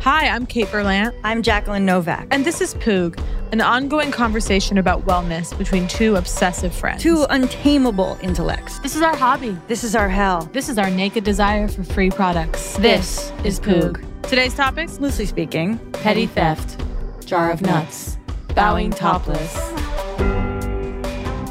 [0.00, 1.12] Hi, I'm Kate Berlant.
[1.24, 2.28] I'm Jacqueline Novak.
[2.30, 3.20] And this is Poog,
[3.50, 7.02] an ongoing conversation about wellness between two obsessive friends.
[7.02, 8.78] Two untamable intellects.
[8.78, 9.58] This is our hobby.
[9.66, 10.48] This is our hell.
[10.52, 12.76] This is our naked desire for free products.
[12.76, 14.00] This, is Poog.
[14.22, 16.80] Today's topics Loosely speaking, petty theft,
[17.26, 18.18] jar of nuts,
[18.54, 19.52] bowing topless.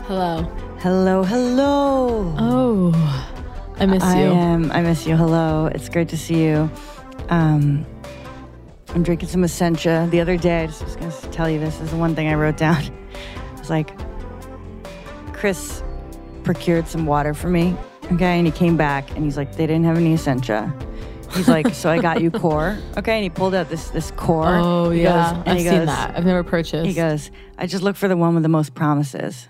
[0.08, 0.44] Hello.
[0.80, 2.34] hello, hello.
[2.40, 3.36] Oh,
[3.78, 4.32] I miss I you.
[4.32, 4.72] am.
[4.72, 5.18] I miss you.
[5.18, 5.66] Hello.
[5.66, 6.72] It's great to see you.
[7.30, 7.86] Um,
[8.90, 10.08] I'm drinking some Essentia.
[10.12, 12.16] The other day, I just was going to tell you this, this is the one
[12.16, 12.84] thing I wrote down.
[13.58, 13.92] It's like,
[15.34, 15.84] Chris
[16.44, 17.76] procured some water for me,
[18.14, 18.38] okay?
[18.38, 20.74] And he came back and he's like, they didn't have any Essentia.
[21.34, 23.16] He's like, so I got you core, okay?
[23.16, 24.46] And he pulled out this this core.
[24.56, 26.16] Oh He yeah, goes- I've seen goes- that.
[26.16, 26.86] I've never purchased.
[26.88, 29.50] He goes, I just look for the one with the most promises.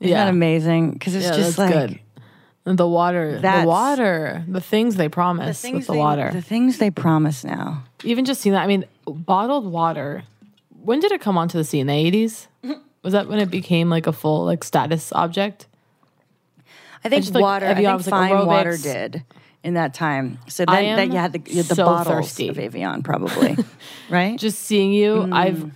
[0.00, 0.24] Isn't Yeah.
[0.26, 0.90] that amazing?
[0.90, 2.00] Because it's Yeah, just that's like good.
[2.76, 6.30] The water, the water, the things they the promise things with the they, water.
[6.32, 7.84] The things they promise now.
[8.04, 10.24] Even just seeing that, I mean, bottled water.
[10.82, 11.86] When did it come onto the scene?
[11.86, 12.48] The eighties.
[13.02, 15.66] Was that when it became like a full like status object?
[17.04, 17.66] I think just, like, water.
[17.66, 19.24] I think was, like, fine water did
[19.62, 20.38] in that time.
[20.48, 22.48] So I then that am you had the, you had the so bottles thirsty.
[22.48, 23.56] of Evian, probably,
[24.10, 24.38] right?
[24.38, 25.34] Just seeing you, Mm.
[25.34, 25.70] I've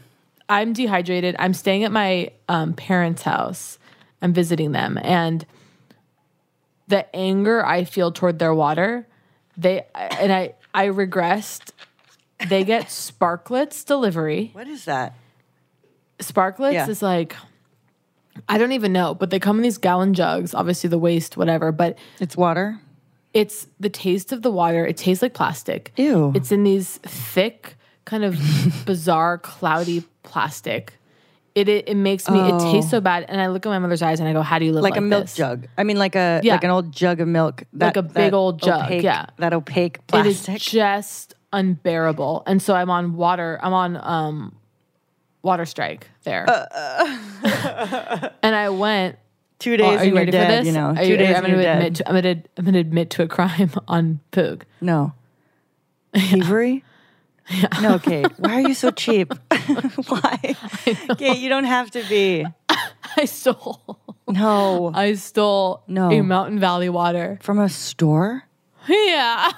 [0.48, 1.36] I'm dehydrated.
[1.38, 3.78] I'm staying at my um, parents' house.
[4.20, 5.47] I'm visiting them, and
[6.92, 9.06] the anger I feel toward their water,
[9.56, 11.70] they and I I regressed.
[12.48, 14.50] They get Sparkletts delivery.
[14.53, 15.14] what is that?
[16.19, 16.88] Sparkletts Yeah.
[16.88, 17.34] is like
[18.48, 21.70] I don't even know, but they come in these gallon jugs, obviously the waste, whatever,
[21.72, 22.78] but It's water.
[23.34, 24.86] it's the taste of the water.
[24.86, 25.92] It tastes like plastic.
[25.97, 26.32] Ew.
[26.34, 26.98] It's in these
[27.34, 28.36] thick, kind of
[28.86, 30.94] bizarre, cloudy plastic.
[31.54, 34.00] It, it it makes me it tastes so bad, and I look at my mother's
[34.00, 35.66] eyes and I go, "How do you live like, like, a milk this?" jug.
[35.77, 36.54] I mean, like a Yeah.
[36.54, 37.65] like an old jug of milk.
[37.74, 39.27] That, Like a big old jug, Opaque, yeah.
[39.36, 43.59] that opaque It is just unbearable, and so I'm on water.
[43.62, 44.56] I'm on um,
[45.42, 46.47] water strike there,
[48.42, 49.18] and I went.
[49.59, 50.47] two days are you ready dead.
[50.47, 50.66] for this?
[50.66, 51.65] You know, two you- days I'm gonna admit.
[51.65, 51.94] dead.
[51.97, 54.62] To, I'm gonna I'm gonna admit to a crime on Poog.
[54.80, 55.12] no.
[56.15, 56.84] Thievery?
[57.83, 58.27] No, Kate.
[58.39, 59.33] Why are you so cheap?
[60.09, 60.39] Why?
[61.19, 62.47] Kate, you don't have to be.
[63.16, 63.99] I stole.
[64.28, 64.91] No.
[64.95, 66.10] I stole No.
[66.10, 67.39] a Mountain Valley water.
[67.43, 68.45] From a store?
[68.89, 69.53] Yeah.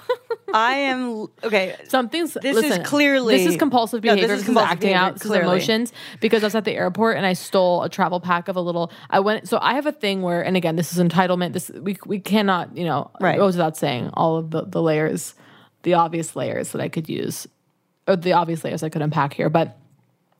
[0.53, 1.75] I am okay.
[1.87, 4.25] Something's This is clearly- this is compulsive behavior.
[4.25, 5.19] is this is, compulsive acting behavior, out.
[5.19, 5.43] Clearly.
[5.45, 5.93] emotions.
[6.19, 8.91] Because I was at the airport and I stole a travel pack of a little.
[9.09, 9.47] I went.
[9.47, 11.53] So I have a thing where, and again, this is entitlement.
[11.53, 12.77] This we we cannot.
[12.77, 13.35] You know, Right.
[13.35, 15.33] It goes without saying all of the the layers,
[15.83, 17.47] the obvious layers that I could use,
[18.07, 19.77] or the obvious layers I could unpack here, but.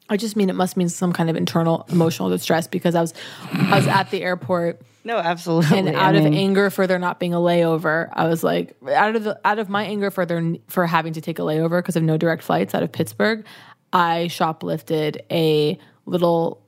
[0.07, 3.11] I just mean it must mean some kind of internal emotional distress because I was
[3.51, 5.79] I was at the airport No, absolutely.
[5.79, 9.15] and I out of anger for there not being a layover, I was like, out
[9.15, 11.95] of the out of my anger for there for having to take a layover because
[11.95, 13.47] of no direct flights out of Pittsburgh,
[13.91, 16.61] I shoplifted a little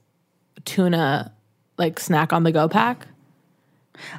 [0.65, 1.31] tuna
[1.77, 3.05] like snack on the go pack.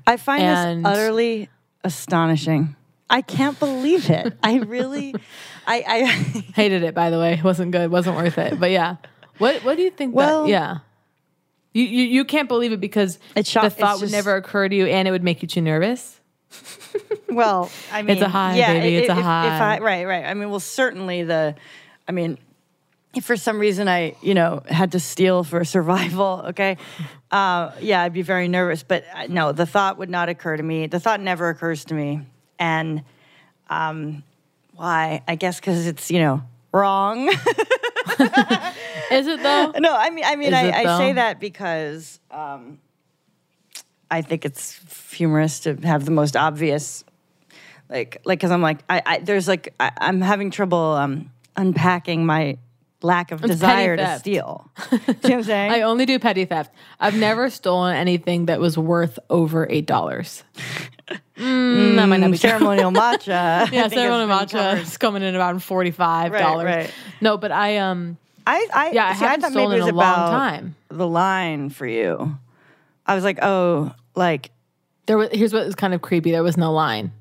[0.07, 1.49] I find and- this utterly
[1.83, 2.77] astonishing.
[3.11, 4.37] I can't believe it.
[4.43, 5.15] I really,
[5.67, 6.05] I, I
[6.55, 8.59] Hated it by the way, wasn't good, wasn't worth it.
[8.61, 8.97] But yeah,
[9.39, 10.15] what what do you think?
[10.15, 10.79] Well- that, yeah.
[11.75, 14.75] You, you, you can't believe it because shock- the thought would just- never occur to
[14.75, 16.19] you and it would make you too nervous.
[17.29, 19.77] well, I mean, it's a high, yeah, baby, it's a if- if high.
[19.77, 20.25] I, right, right.
[20.25, 21.55] I mean, well, certainly the,
[22.09, 22.39] I mean,
[23.15, 26.79] if for some reason I, you know, had to steal for survival, okay,
[27.31, 28.83] uh, yeah, I'd be very nervous.
[28.83, 30.87] But uh, no, the thought would not occur to me.
[30.87, 32.23] The thought never occurs to me,
[32.59, 33.03] and
[33.69, 34.23] um,
[34.75, 35.23] why?
[35.27, 37.29] I guess because it's you know wrong.
[39.11, 39.73] Is it though?
[39.79, 42.79] No, I mean, I mean, I, I say that because um,
[44.11, 44.79] I think it's
[45.13, 47.05] humorous to have the most obvious,
[47.89, 52.27] like, like, because I'm like, I, I there's like, I, I'm having trouble um, unpacking
[52.27, 52.59] my
[53.03, 54.71] lack of desire to steal.
[54.91, 55.73] You know what I'm saying?
[55.73, 56.73] I only do petty theft.
[56.99, 60.43] I've never stolen anything that was worth over eight dollars.
[61.37, 63.69] Mm, that might not be ceremonial matcha.
[63.73, 66.65] Yeah, ceremonial matcha is coming in about forty five dollars.
[66.67, 66.95] Right, right.
[67.21, 69.95] No, but I um I, I, yeah I see, haven't thought stolen maybe it in
[69.95, 70.75] a long about time.
[70.89, 72.37] the line for you.
[73.07, 74.51] I was like, oh, like
[75.07, 76.31] There was here's what was kind of creepy.
[76.33, 77.13] There was no line.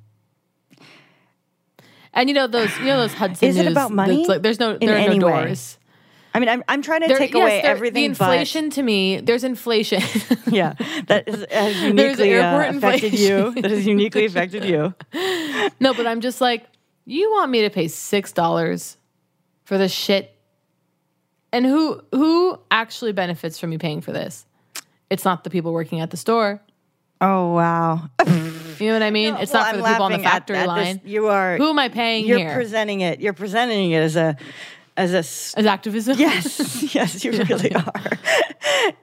[2.17, 4.59] And you know those you know those Hudson Is it News, about money Like, there's
[4.59, 5.45] no there are no way?
[5.45, 5.77] doors.
[6.33, 8.01] I mean, I'm, I'm trying to There- take yes, away there- everything.
[8.01, 10.01] The inflation to me, there's inflation.
[10.51, 10.73] yeah,
[11.07, 13.53] that is, has uniquely uh, affected you.
[13.61, 14.93] That has uniquely affected you.
[15.79, 16.65] no, but I'm just like,
[17.05, 18.97] you want me to pay six dollars
[19.63, 20.33] for this shit?
[21.53, 24.45] And who who actually benefits from me paying for this?
[25.09, 26.61] It's not the people working at the store.
[27.21, 28.09] Oh wow!
[28.81, 29.35] You know what I mean?
[29.35, 30.67] it's Well, not for I'm the people on the factory at this.
[30.67, 31.01] line.
[31.05, 31.57] You are.
[31.57, 32.53] Who am I paying You're here?
[32.53, 33.19] presenting it.
[33.19, 34.35] You're presenting it as a,
[34.95, 35.19] as a a.
[35.19, 36.17] s- As activism?
[36.19, 37.93] Yes, yes, you really are.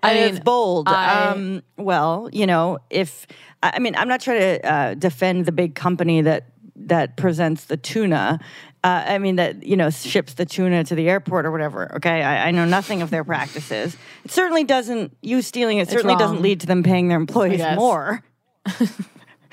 [0.03, 0.89] I mean, it's bold.
[0.89, 3.27] I- um, well, you know, if
[3.63, 7.65] I I mean, I'm not trying to uh, defend the big company that that presents
[7.67, 8.39] the tuna.
[8.83, 11.95] Uh, I mean, that you know ships the tuna to the airport or whatever.
[11.97, 13.97] Okay, I, I know nothing of their practices.
[14.27, 15.17] It certainly doesn't.
[15.23, 18.23] You stealing it certainly doesn't lead to them paying their employees more.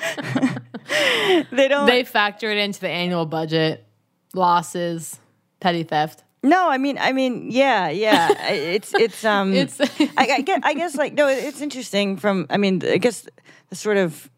[1.51, 1.86] they don't.
[1.88, 3.86] They factor it into the annual budget,
[4.33, 5.19] losses,
[5.59, 6.24] petty theft.
[6.44, 8.48] No, I mean, I mean, yeah, yeah.
[8.50, 9.80] It's it's um, It's-
[10.18, 12.48] I, I guess I guess like no, it's interesting from.
[12.50, 13.27] I mean, I guess
[13.69, 14.30] the sort of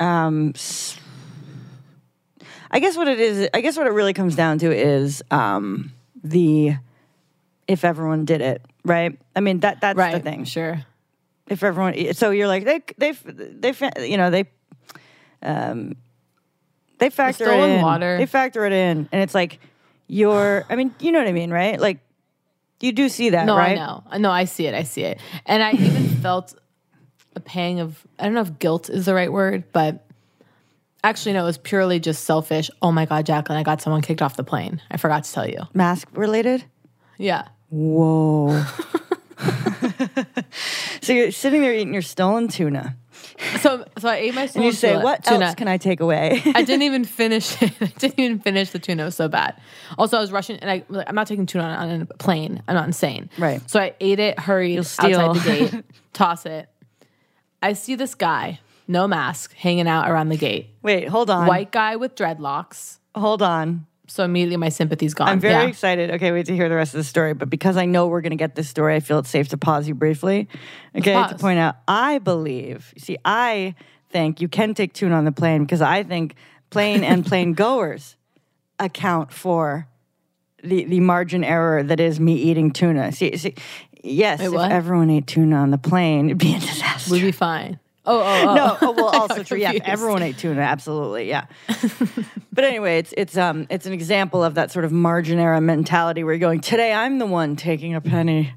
[0.00, 0.52] um,
[2.70, 3.48] I guess what it is.
[3.54, 5.92] I guess what it really comes down to is um
[6.22, 6.74] the
[7.68, 9.16] if everyone did it right.
[9.36, 10.12] I mean that that's Right.
[10.14, 10.44] the thing.
[10.44, 10.84] Sure.
[11.46, 13.74] If everyone, so you're like they they they
[14.08, 14.44] you know they
[15.42, 15.96] um
[16.98, 17.82] they factor it in.
[17.82, 18.16] water.
[18.18, 19.60] They factor it in, and it's like
[20.06, 20.64] you're.
[20.70, 21.78] I mean, you know what I mean, right?
[21.78, 21.98] Like
[22.80, 23.72] you do see that, No, right?
[23.72, 24.04] I know.
[24.18, 24.74] No, I see it.
[24.74, 25.18] I see it.
[25.46, 26.54] And I even felt
[27.36, 30.06] a pang of I don't know if guilt is the right word, but
[31.02, 32.70] actually no, it was purely just selfish.
[32.80, 34.80] Oh my god, Jacqueline, I got someone kicked off the plane.
[34.90, 35.60] I forgot to tell you.
[35.74, 36.64] Mask related.
[37.18, 37.48] Yeah.
[37.70, 38.64] Whoa.
[41.02, 42.96] so you're sitting there eating your stolen tuna,
[43.60, 45.46] So so I ate my and stolen you say, tuna- "What tuna.
[45.46, 47.72] else can I take away?" I didn't even finish it.
[47.80, 49.02] I didn't even finish the tuna.
[49.02, 49.60] It was so bad.
[49.98, 52.62] Also, I was rushing, and I, I'm not taking tuna on, on a plane.
[52.68, 53.30] I'm not insane.
[53.38, 53.60] Right.
[53.70, 55.20] So I ate it, hurried steal.
[55.20, 56.68] outside the gate, toss it.
[57.62, 60.68] I see this guy, no mask, hanging out around the gate.
[60.82, 61.46] Wait, hold on.
[61.46, 62.98] White guy with dreadlocks.
[63.14, 63.86] Hold on.
[64.14, 65.26] So immediately my sympathy's gone.
[65.26, 65.68] I'm very yeah.
[65.68, 66.12] excited.
[66.12, 67.34] Okay, wait to hear the rest of the story.
[67.34, 69.58] But because I know we're going to get this story, I feel it's safe to
[69.58, 70.46] pause you briefly.
[70.96, 73.74] Okay, to point out, I believe, you see, I
[74.10, 76.36] think you can take tuna on the plane because I think
[76.70, 78.14] plane and plane goers
[78.78, 79.88] account for
[80.62, 83.10] the, the margin error that is me eating tuna.
[83.10, 83.56] See, see
[84.04, 87.10] yes, Wait, if everyone ate tuna on the plane, it'd be a disaster.
[87.10, 87.80] We'd be fine.
[88.06, 88.54] Oh, oh, oh.
[88.54, 89.58] No, oh, well, also true.
[89.58, 91.46] Yeah, everyone ate tuna, absolutely, yeah.
[92.52, 96.22] but anyway, it's it's um it's an example of that sort of margin era mentality
[96.24, 96.60] where you're going.
[96.60, 98.52] Today, I'm the one taking a penny.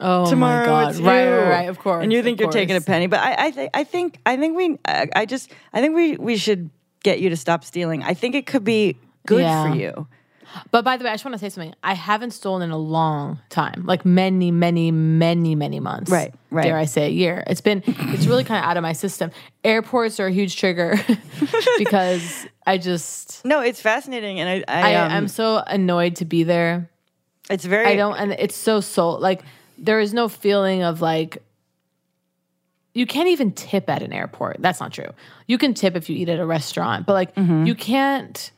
[0.00, 0.90] Oh tomorrow my god!
[0.90, 1.68] it's right, right, right.
[1.68, 2.02] Of course.
[2.02, 4.56] And you think you're taking a penny, but I, I think, I think, I think
[4.56, 6.70] we, I, I just, I think we, we should
[7.04, 8.02] get you to stop stealing.
[8.02, 9.70] I think it could be good Yeah.
[9.70, 10.08] for you.
[10.70, 11.74] But by the way, I just want to say something.
[11.82, 16.10] I haven't stolen in a long time, like many, many, many, many months.
[16.10, 16.62] Right, right.
[16.64, 17.42] Dare I say a year?
[17.46, 19.30] It's been, it's really kind of out of my system.
[19.64, 20.96] Airports are a huge trigger
[21.78, 26.24] because I just, No, it's fascinating, and I, I, I, um, I'm so annoyed to
[26.24, 26.88] be there.
[27.50, 27.86] it's very.
[27.86, 29.18] I don't, and it's so soul.
[29.18, 29.42] Like
[29.78, 31.42] there is no feeling of like.
[32.96, 34.58] You can't even tip at an airport.
[34.60, 35.08] That's not true.
[35.48, 37.66] You can tip if you eat at a restaurant, but like Mm-hmm.
[37.66, 38.50] you can't.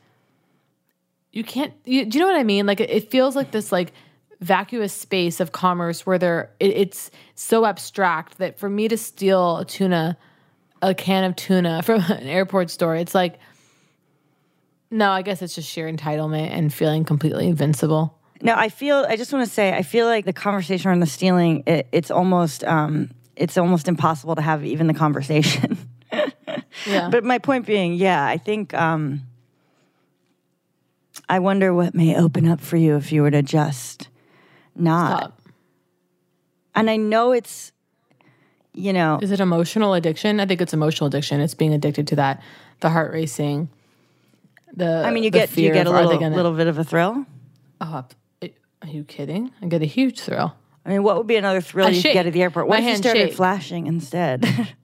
[1.31, 1.73] You can't.
[1.85, 2.65] You, do you know what I mean?
[2.65, 3.93] Like it, it feels like this like
[4.39, 9.57] vacuous space of commerce where there it, it's so abstract that for me to steal
[9.57, 10.17] a tuna,
[10.81, 13.39] a can of tuna from an airport store, it's like.
[14.89, 18.17] No, I guess it's just sheer entitlement and feeling completely invincible.
[18.41, 19.05] No, I feel.
[19.09, 21.63] I just want to say, I feel like the conversation around the stealing.
[21.67, 25.77] It, it's almost, um, it's almost impossible to have even the conversation.
[26.85, 27.09] Yeah.
[27.09, 28.73] But my point being, yeah, I think.
[28.73, 29.23] Um,
[31.29, 34.07] I wonder what may open up for you if you were to just
[34.75, 35.19] not.
[35.19, 35.41] Stop.
[36.75, 37.71] And I know it's,
[38.73, 40.39] you know, Is it emotional addiction?
[40.39, 41.41] I think it's emotional addiction.
[41.41, 42.41] It's being addicted to that,
[42.79, 43.69] the heart racing.
[44.73, 46.67] The I mean, you get you get a of, are they little gonna- little bit
[46.67, 47.25] of a thrill.
[47.81, 48.05] Oh,
[48.43, 49.51] are you kidding?
[49.61, 50.55] I get a huge thrill.
[50.85, 52.67] I mean, what would be another thrill you get at the airport?
[52.67, 53.33] What My if you started shake.
[53.35, 54.45] flashing instead?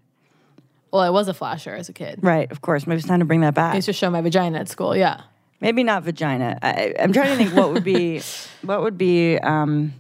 [0.92, 2.20] Well, I was a flasher as a kid.
[2.22, 2.86] right, of course.
[2.86, 3.74] Maybe it's time to bring that back.
[3.74, 4.96] I used to show my vagina at school.
[4.96, 5.22] Yeah.
[5.64, 6.60] Maybe not vagina.
[6.62, 8.22] I, I'm trying to think what would be
[8.64, 9.94] what would be um,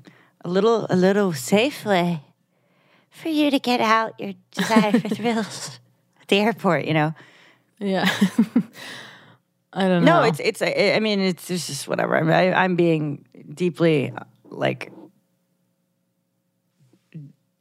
[0.44, 2.20] a little a little safe way
[3.10, 5.80] for you to get out your desire for thrills
[6.22, 6.84] at the airport.
[6.84, 7.14] You know.
[7.80, 8.04] Yeah.
[9.74, 10.20] I don't know.
[10.20, 10.62] No, it's it's.
[10.62, 12.18] I mean, it's it's just whatever.
[12.18, 14.92] I mean, I, I'm being deeply uh, like.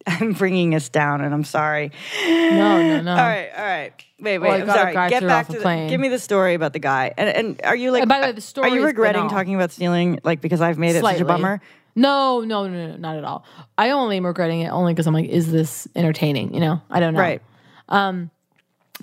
[0.07, 1.93] I'm bringing us down, and I'm sorry.
[2.27, 3.11] no, no, no.
[3.11, 3.93] All right, all right.
[4.19, 4.49] Wait, wait.
[4.49, 5.11] Well, I'm sorry.
[5.11, 5.89] Get back to the, plane.
[5.89, 7.13] give me the story about the guy.
[7.17, 8.03] And and are you like?
[8.03, 9.31] And by the way, the story Are you regretting banal.
[9.31, 10.21] talking about stealing?
[10.25, 11.61] Like because I've made it such a bummer.
[11.95, 13.45] No, no, no, no, not at all.
[13.77, 16.55] I only am regretting it only because I'm like, is this entertaining?
[16.55, 17.21] You know, I don't know.
[17.21, 17.43] Right.
[17.89, 18.31] Um,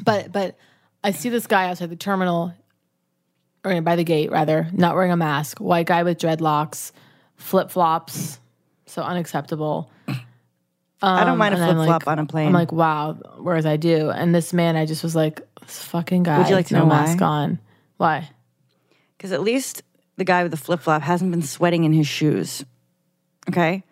[0.04, 0.58] but but
[1.04, 2.54] I see this guy outside the terminal,
[3.64, 5.60] or by the gate rather, not wearing a mask.
[5.60, 6.92] White guy with dreadlocks,
[7.36, 8.40] flip flops,
[8.86, 9.92] so unacceptable.
[11.02, 12.48] I don't mind a Um, flip flop like- on a plane.
[12.48, 14.10] I'm like, wow, whereas I do.
[14.10, 16.38] And this man, I just was like, this fucking guy.
[16.40, 17.06] Would you like to no know why?
[17.06, 17.60] mask on?
[17.98, 18.30] Why?
[19.18, 19.84] because at least
[20.16, 22.64] the guy with the flip flop hasn't been sweating in his shoes.
[23.50, 23.84] Okay,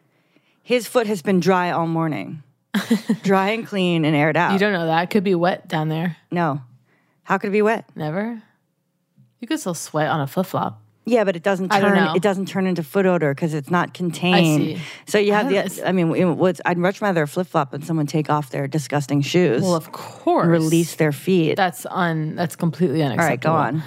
[0.64, 2.44] his foot has been dry all morning,
[3.24, 4.54] dry and clean and aired out.
[4.54, 5.04] You don't know that.
[5.04, 6.16] It could be wet down there.
[6.32, 6.62] no,
[7.24, 7.86] how could it be wet?
[7.96, 8.42] Never.
[9.42, 10.82] You could still sweat on a flip flop.
[11.10, 12.16] Yeah, but it doesn't turn.
[12.18, 14.62] It doesn't turn into foot odor because it's not contained.
[14.78, 14.82] see.
[15.08, 15.88] So you have the.
[15.88, 19.22] I mean, it was, I'd much rather flip flop and someone take off their disgusting
[19.22, 20.48] shoes, Well, of course.
[20.48, 21.56] release their feet.
[21.56, 22.36] That's un.
[22.36, 23.56] That's completely All unacceptable.
[23.56, 23.84] right, go on.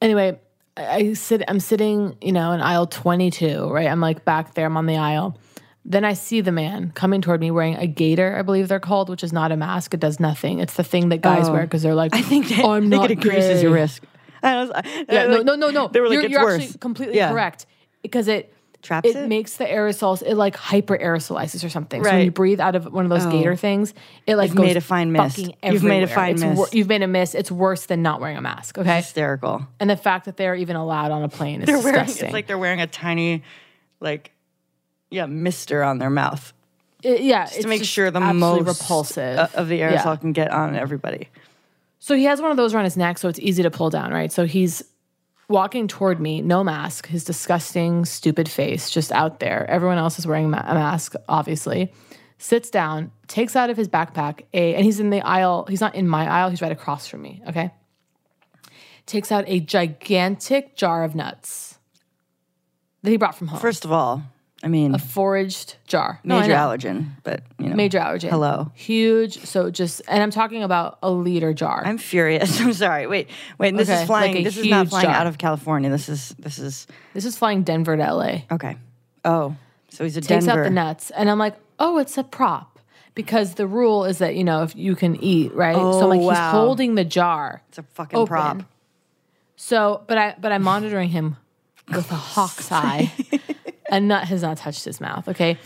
[0.00, 0.38] anyway,
[0.76, 1.42] I, I sit.
[1.48, 3.68] I'm sitting, you know, in aisle 22.
[3.68, 4.66] Right, I'm like back there.
[4.66, 5.36] I'm on the aisle.
[5.84, 9.10] Then I see the man coming toward me wearing a gaiter, I believe they're called,
[9.10, 9.92] which is not a mask.
[9.92, 10.60] It does nothing.
[10.60, 11.52] It's the thing that guys Oh.
[11.52, 13.62] wear because they're like, I think that, oh, I'm I think not it increases gay."
[13.64, 14.02] your risk.
[14.52, 15.88] I was, I, Yeah, no, like- no, no, no.
[15.88, 16.62] They were like, you're it's you're worse.
[16.62, 17.30] actually completely Yeah.
[17.30, 17.66] correct
[18.02, 18.50] because it
[18.82, 19.28] Traps it, it?
[19.28, 22.04] makes the aerosols it like hyper aerosolizes or something.
[22.04, 23.30] So when you breathe out of one of those Oh.
[23.30, 23.94] gaiter things,
[24.26, 25.38] it like You've goes made a fine mist.
[25.62, 26.56] You've made a fine It's mist.
[26.58, 27.34] wor- you've made a mist.
[27.34, 28.76] It's worse than not wearing a mask.
[28.76, 29.66] Okay, hysterical.
[29.80, 32.02] and the fact that they're even allowed on a plane is They're wearing.
[32.08, 33.42] It's like they're wearing a tiny,
[34.00, 34.32] like,
[35.10, 36.52] yeah, mister on their mouth
[37.02, 40.16] It- yeah, to it's make just sure the most repulsive uh, of the aerosol Yeah.
[40.16, 41.28] can get on everybody.
[42.04, 44.12] So he has one of those around his neck, so it's easy to pull down,
[44.12, 44.30] right?
[44.30, 44.82] So he's
[45.48, 49.64] walking toward me, no mask, his disgusting, stupid face just out there.
[49.70, 51.90] Everyone else is wearing a mask, obviously.
[52.36, 55.64] Sits down, takes out of his backpack a, and he's in the aisle.
[55.66, 56.50] He's not in my aisle.
[56.50, 57.40] He's right across from me.
[57.48, 57.70] Okay.
[59.06, 61.78] Takes out a gigantic jar of nuts
[63.02, 63.60] that he brought from home.
[63.60, 64.22] First of all,
[64.64, 66.18] I mean, a foraged jar.
[66.24, 66.58] No, I major know.
[66.58, 68.30] allergen, but you know, Major allergen.
[68.30, 68.72] Hello.
[68.74, 69.44] Huge.
[69.44, 71.82] So just, and I'm talking about a liter jar.
[71.84, 72.58] I'm furious.
[72.62, 73.06] I'm sorry.
[73.06, 73.28] Wait,
[73.58, 73.76] wait.
[73.76, 74.32] This Okay, is flying.
[74.32, 75.14] like a this is not huge flying jar.
[75.14, 75.90] out of California.
[75.90, 78.38] This is this is this is flying Denver to LA.
[78.50, 78.76] okay.
[79.24, 79.54] Oh,
[79.90, 80.62] so he's a takes Denver.
[80.62, 82.80] out the nuts and i'm like oh it's a prop
[83.14, 86.20] because the rule is that you know if you can eat right so I'm like
[86.20, 86.30] Oh, wow.
[86.30, 88.28] he's holding the jar It's a fucking open.
[88.28, 88.62] prop.
[89.56, 91.36] so but i but i'm monitoring him
[91.88, 93.12] with a hawk's eye
[93.94, 95.56] a nut has not touched his mouth okay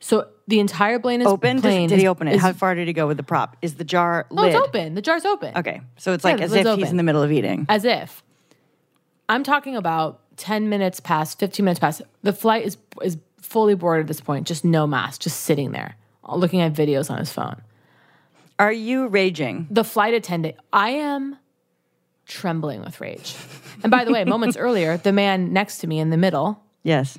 [0.00, 1.62] so the entire plane is Open?
[1.62, 2.34] Plane did he open it?
[2.34, 3.56] is- How far did he go with the prop?
[3.62, 4.54] Is the jar oh lid?
[4.54, 7.02] it's open the jar's open Okay, so it's like the as if he's in the
[7.02, 7.64] middle of eating.
[7.68, 8.22] as if
[9.28, 14.00] i'm talking about 10 minutes past 15 minutes past the flight is is fully bored
[14.00, 15.96] at this point, just no mask, just sitting there,
[16.28, 17.60] looking at videos on his phone.
[18.58, 19.66] Are you raging?
[19.70, 21.36] The flight attendant, I am
[22.26, 23.36] trembling with rage.
[23.82, 27.18] And by the way, moments earlier, the man next to me in the middle, Yes.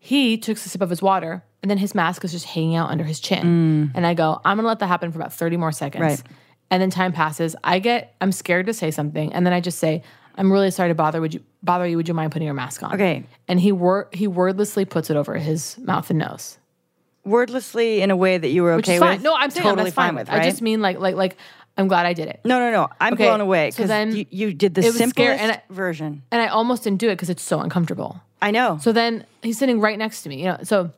[0.00, 2.90] He took a sip of his water and then his mask is just hanging out
[2.90, 3.92] under his chin.
[3.94, 6.02] And I go, I'm gonna let that happen for about 30 more seconds.
[6.02, 6.08] Mm.
[6.08, 6.22] Right.
[6.72, 7.54] And then time passes.
[7.62, 9.32] I get, I'm scared to say something.
[9.32, 10.02] And then I just say,
[10.36, 11.20] I'm really sorry to bother.
[11.20, 11.96] Would you bother you?
[11.98, 12.94] Would you mind putting your mask on?
[12.94, 13.24] Okay.
[13.46, 16.58] And he wor- he wordlessly puts it over his mouth and nose.
[17.26, 19.16] Wordlessly in a way that you were Which okay is fine.
[19.16, 19.22] with.
[19.22, 20.28] No, I'm saying totally that's fine, with.
[20.28, 20.30] with.
[20.30, 20.46] Right?
[20.46, 21.36] I just mean like like like
[21.80, 22.40] I'm glad I did it.
[22.44, 22.88] no, no, no.
[23.00, 26.22] I'm Okay, blown away because then you, you did the simplest scary, and I- version.
[26.30, 28.20] And I almost didn't do it because it's so uncomfortable.
[28.42, 28.78] I know.
[28.80, 30.58] So then he's sitting right next to me, you know.
[30.62, 30.92] So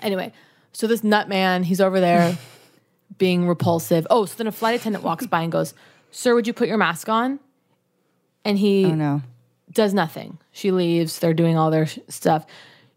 [0.00, 0.32] anyway,
[0.72, 2.36] so this nut man, he's over there
[3.18, 4.06] being repulsive.
[4.10, 5.72] Oh, so then a flight attendant walks by and goes,
[6.10, 7.38] "Sir, would you put your mask on?"
[8.44, 9.22] And he oh no.
[9.72, 10.38] does nothing.
[10.52, 11.18] She leaves.
[11.18, 12.46] They're doing all their sh- stuff.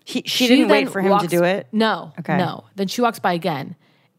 [0.05, 1.67] He, she, didn't wait for him to do it.
[1.71, 2.13] No.
[2.19, 2.37] Okay.
[2.37, 2.63] No.
[2.75, 3.75] Then she walks by again.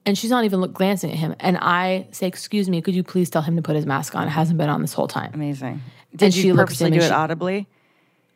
[0.07, 1.35] And she's not even look, glancing at him.
[1.41, 4.27] And I say, Excuse me, could you please tell him to put his mask on?
[4.27, 5.31] It hasn't been on this whole time.
[5.35, 5.83] Amazing.
[6.13, 7.67] Did And you she purposely do it she- audibly?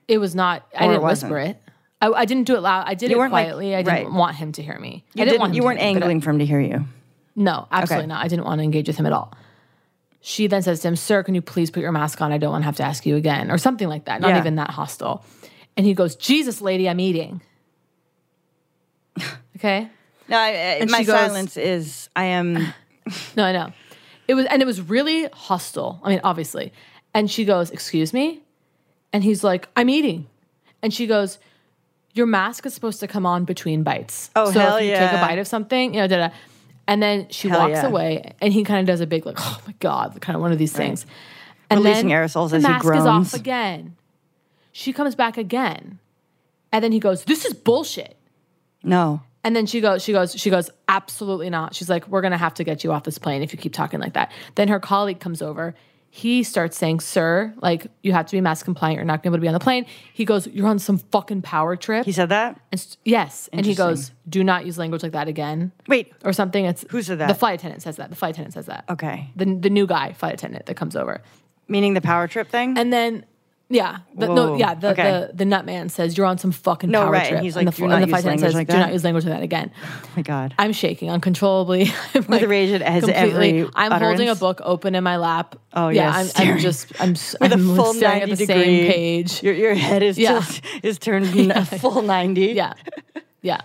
[0.06, 1.32] It was not, I Or it didn't wasn't?
[1.32, 1.62] whisper it.
[2.02, 2.84] I, I didn't do it loud.
[2.86, 3.74] I did You it weren't, like- quietly.
[3.74, 4.12] I didn't right.
[4.12, 5.04] want him to hear me.
[5.14, 6.46] You I didn't, want him You weren't hear me, but I- angling for him to
[6.46, 6.84] hear you.
[7.34, 8.08] No, absolutely Okay.
[8.08, 8.24] not.
[8.24, 9.32] I didn't want to engage with him at all.
[10.20, 12.30] She then says to him, Sir, can you please put your mask on?
[12.32, 14.20] I don't want to have to ask you again, or something like that.
[14.20, 14.38] Not Yeah.
[14.38, 15.24] even that hostile.
[15.76, 17.40] And he goes, Jesus, lady, I'm eating.
[19.56, 19.88] okay.
[20.28, 22.08] No, I, I, my goes- silence is.
[22.16, 22.58] I am.
[23.36, 23.70] No, I know.
[24.26, 26.00] It was, and it was really hostile.
[26.02, 26.72] I mean, obviously.
[27.12, 28.40] And she goes, Excuse me?
[29.12, 30.26] And he's like, I'm eating.
[30.82, 31.38] And she goes,
[32.14, 34.30] Your mask is supposed to come on between bites.
[34.34, 36.34] Oh, so hell if you take a bite of something, you know, da da.
[36.88, 37.86] And then she Hell walks yeah.
[37.86, 40.52] away and he kind of does a big, like, oh my God, kind of one
[40.52, 41.04] of these things.
[41.68, 43.06] And Releasing then aerosols the as he mask is groans.
[43.06, 43.96] off again.
[44.72, 45.98] She comes back again.
[46.72, 48.16] And then he goes, This is bullshit.
[48.82, 49.20] No.
[49.44, 51.74] And then she goes, she goes, she goes, absolutely not.
[51.74, 54.00] She's like, we're gonna have to get you off this plane if you keep talking
[54.00, 54.32] like that.
[54.54, 55.74] Then her colleague comes over.
[56.08, 58.96] He starts saying, Sir, like, you have to be mask compliant.
[58.98, 59.84] You're not gonna be able to be on the plane.
[60.12, 62.06] He goes, You're on some fucking power trip.
[62.06, 62.60] He said that?
[62.70, 63.48] And s- yes.
[63.52, 65.72] And he goes, Do not use language like that again.
[65.88, 66.12] Wait.
[66.24, 66.64] Or something.
[66.64, 67.26] It's Who said that?
[67.26, 68.10] The flight attendant says that.
[68.10, 68.84] The flight attendant says that.
[68.88, 69.28] Okay.
[69.34, 71.20] The the new guy, flight attendant that comes over.
[71.66, 72.78] Meaning the power trip thing?
[72.78, 73.26] And then
[73.74, 74.74] yeah, the, no, yeah.
[74.74, 75.02] The, Okay.
[75.02, 77.42] the the nut man says you're on some fucking No, power right, and trip.
[77.42, 79.24] he's and like, the, "Do and the use language says, like "Do not use language
[79.24, 80.54] like that again." oh my God.
[80.58, 81.90] I'm shaking uncontrollably.
[82.14, 85.56] I'm With rage as every I'm holding a book open in my lap.
[85.74, 86.16] Oh, yeah.
[86.22, 88.64] yes, I'm, I'm just I'm, With a I'm full staring 90 at the degree.
[88.64, 89.42] same page.
[89.42, 90.34] Your, your head is Yeah.
[90.38, 92.52] just is turned a full 90.
[92.52, 92.74] yeah,
[93.42, 93.60] yeah.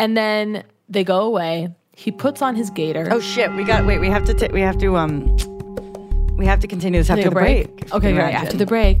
[0.00, 1.68] And then they go away.
[1.94, 3.08] He puts on his gaiter.
[3.10, 5.36] Oh shit, we got wait, we have to ta- we have to um
[6.36, 7.66] we have to continue this after a the break.
[7.92, 8.12] Okay, great.
[8.12, 8.36] Imagine.
[8.36, 9.00] After the break.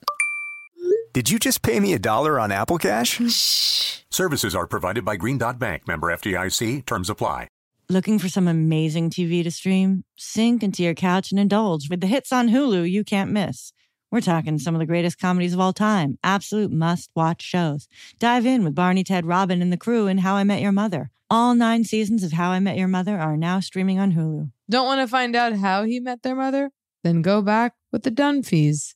[1.13, 3.19] Did you just pay me a dollar on Apple Cash?
[3.29, 3.99] Shh.
[4.09, 6.85] Services are provided by Green Dot Bank, member FDIC.
[6.85, 7.49] Terms apply.
[7.89, 10.05] Looking for some amazing TV to stream?
[10.15, 13.73] Sink into your couch and indulge with the hits on Hulu you can't miss.
[14.09, 17.89] We're talking some of the greatest comedies of all time, absolute must watch shows.
[18.17, 21.11] Dive in with Barney, Ted, Robin, and the crew in How I Met Your Mother.
[21.29, 24.49] All nine seasons of How I Met Your Mother are now streaming on Hulu.
[24.69, 26.71] Don't want to find out how he met their mother?
[27.03, 28.95] Then go back with the Dunphys,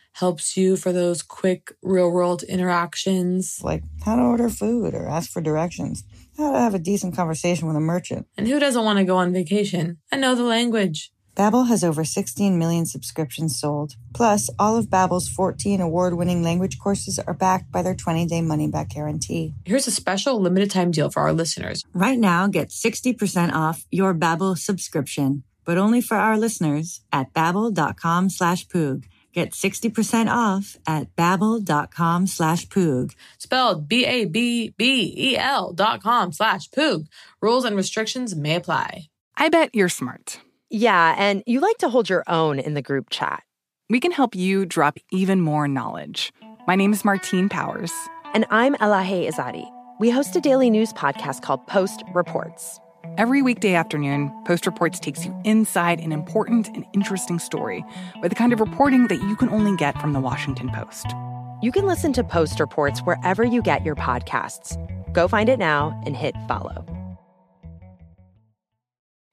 [0.13, 3.59] helps you for those quick real-world interactions.
[3.63, 6.03] Like how to order food or ask for directions,
[6.37, 8.27] how to have a decent conversation with a merchant.
[8.37, 11.11] And who doesn't want to go on vacation and know the language?
[11.35, 13.95] Babbel has over 16 million subscriptions sold.
[14.13, 19.55] Plus, all of Babbel's 14 award-winning language courses are backed by their 20-day money-back guarantee.
[19.65, 21.83] Here's a special limited-time deal for our listeners.
[21.93, 28.29] Right now, get 60% off your Babbel subscription, but only for our listeners at babbel.com
[28.29, 29.05] slash poog.
[29.33, 33.13] Get 60% off at babbel.com slash poog.
[33.37, 37.07] Spelled B-A-B-B-E-L dot com slash poog.
[37.41, 39.07] Rules and restrictions may apply.
[39.37, 40.39] I bet you're smart.
[40.69, 43.43] Yeah, and you like to hold your own in the group chat.
[43.89, 46.31] We can help you drop even more knowledge.
[46.67, 47.91] My name is Martine Powers.
[48.33, 49.69] And I'm Elahe Izadi.
[49.99, 52.79] We host a daily news podcast called Post Reports.
[53.17, 57.83] Every weekday afternoon, Post Reports takes you inside an important and interesting story
[58.21, 61.07] with the kind of reporting that you can only get from the Washington Post.
[61.61, 64.77] You can listen to Post Reports wherever you get your podcasts.
[65.13, 66.85] Go find it now and hit follow.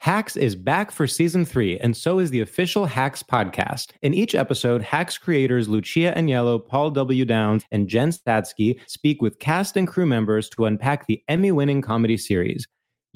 [0.01, 3.91] Hacks is back for season three, and so is the official Hacks podcast.
[4.01, 7.25] In each episode, Hacks creators Lucia Aniello, Paul W.
[7.27, 11.83] Downs, and Jen Statsky speak with cast and crew members to unpack the Emmy winning
[11.83, 12.67] comedy series.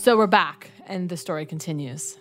[0.00, 2.16] So we're back, and the story continues.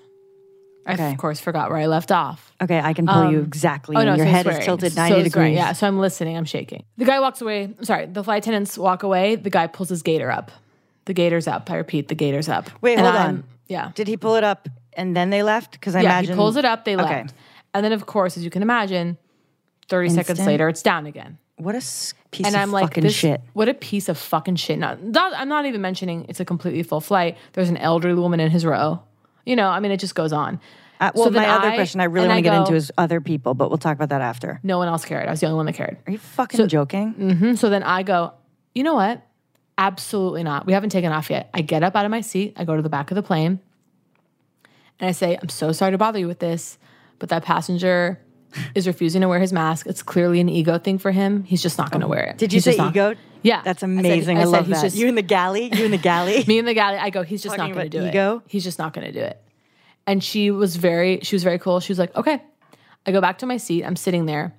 [0.86, 2.52] I, of course, forgot where I left off.
[2.62, 3.96] Okay, I can pull you Um, exactly.
[3.96, 4.60] Oh no, Your so head swearing.
[4.60, 5.56] is tilted So 90 swearing, degrees.
[5.56, 6.36] Yeah, so I'm listening.
[6.36, 6.84] I'm shaking.
[6.98, 7.64] The guy walks away.
[7.78, 8.08] I'm sorry.
[8.08, 9.36] The flight attendants walk away.
[9.38, 10.52] The guy pulls his gaiter up.
[11.06, 11.72] The gaiter's up.
[11.72, 12.70] I repeat, the gaiter's up.
[12.82, 13.44] Wait, And hold I'm- on.
[13.68, 13.92] Yeah.
[13.96, 15.72] Did he pull it up and then they left?
[15.72, 16.84] Because I yeah, imagine he pulls it up.
[16.84, 17.12] They left.
[17.12, 17.26] Okay.
[17.74, 19.18] And then, of course, as you can imagine,
[19.88, 21.38] 30 seconds later, it's down again.
[21.56, 21.82] What a
[22.32, 23.42] piece and of I'm like, this, shit.
[23.54, 24.78] What a piece of fucking shit.
[24.80, 27.38] Not, not, I'm not even mentioning it's a completely full flight.
[27.54, 29.02] There's an elderly woman in his row.
[29.46, 30.60] You know, I mean, it just goes on.
[31.00, 33.22] Uh, well, So my other I- question I really want to get into is other
[33.22, 34.60] people, but we'll talk about that after.
[34.64, 35.28] No one else cared.
[35.28, 35.98] I was the only one that cared.
[36.06, 37.14] Are you fucking joking?
[37.14, 38.34] hmm So then I go,
[38.76, 39.26] you know what?
[39.78, 40.66] Absolutely not.
[40.66, 41.50] We haven't taken off yet.
[41.54, 42.54] I get up out of my seat.
[42.58, 43.60] I go to the back of the plane
[45.00, 46.78] and I say, I'm so sorry to bother you with this,
[47.18, 48.20] but that passenger
[48.76, 49.86] is refusing to wear his mask.
[49.88, 51.44] It's clearly an ego thing for him.
[51.44, 52.38] He's just not going to wear it.
[52.38, 53.16] Did you He's say not- ego?
[53.44, 53.62] Yeah.
[53.64, 54.38] That's I said- amazing.
[54.38, 54.82] I, I said love that.
[54.84, 55.74] just- you in the galley?
[55.74, 56.44] You in the galley?
[56.48, 56.98] Me in the galley.
[56.98, 58.38] I go, he's just Talking not going to do ego?
[58.46, 58.52] it.
[58.52, 59.42] He's just not going to do it.
[60.08, 61.80] And she was very, she was very cool.
[61.80, 62.42] She was like, okay.
[63.06, 63.84] I go back to my seat.
[63.86, 64.54] I'm sitting there,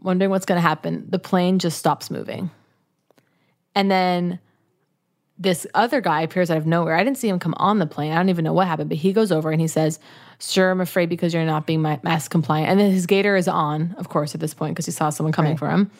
[0.00, 1.06] wondering what's going to happen.
[1.08, 2.50] The plane just stops moving.
[3.74, 4.38] And then
[5.36, 6.94] this other guy appears out of nowhere.
[6.94, 8.12] I didn't see him come on the plane.
[8.12, 9.98] I don't even know what happened, but he goes over and he says,
[10.38, 12.68] Sir, I'm afraid because you're not being ma- mask compliant.
[12.70, 15.32] And then his gaiter is on, of course, at this point, because he saw someone
[15.32, 15.90] coming for him.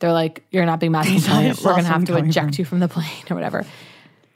[0.00, 1.58] They're like, You're not being mask compliant.
[1.62, 3.64] We're going to have to eject him." you from the plane or whatever.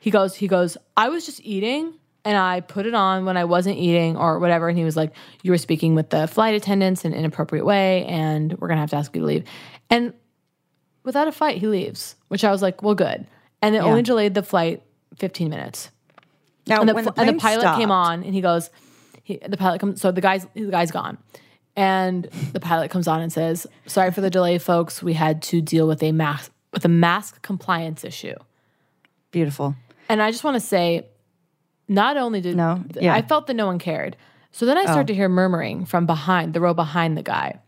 [0.01, 3.45] He goes, he goes, I was just eating and I put it on when I
[3.45, 4.69] wasn't eating or whatever.
[4.69, 8.05] And he was like, You were speaking with the flight attendants in an inappropriate way,
[8.07, 9.45] and we're gonna have to ask you to leave.
[9.91, 10.13] And
[11.05, 13.27] without a fight, he leaves, which I was like, Well, good.
[13.63, 13.85] And it Yeah.
[13.85, 14.83] only delayed the flight
[15.19, 15.91] 15 minutes.
[16.67, 18.71] Now, and the, when the and the pilot came on and he goes,
[19.25, 21.19] he, the pilot comes, so the guy's, the guy's gone.
[21.75, 25.03] And the pilot comes on and says, Sorry for the delay, folks.
[25.03, 28.35] We had to deal with a mask with a mask compliance issue.
[29.31, 29.75] Beautiful.
[30.09, 31.07] And I just want to say,
[31.89, 33.15] not only did No, yeah.
[33.15, 34.17] I felt that no one cared.
[34.51, 35.05] So then I start Oh.
[35.05, 37.61] to hear murmuring from behind the row behind the guy.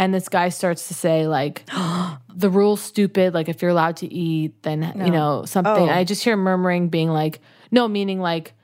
[0.00, 1.66] And this guy starts to say, like,
[2.34, 3.34] the rule's stupid.
[3.34, 5.90] Like, if you're allowed to eat, then, you know, something.
[5.90, 5.92] Oh.
[5.92, 8.54] I just hear murmuring being like, no, meaning like,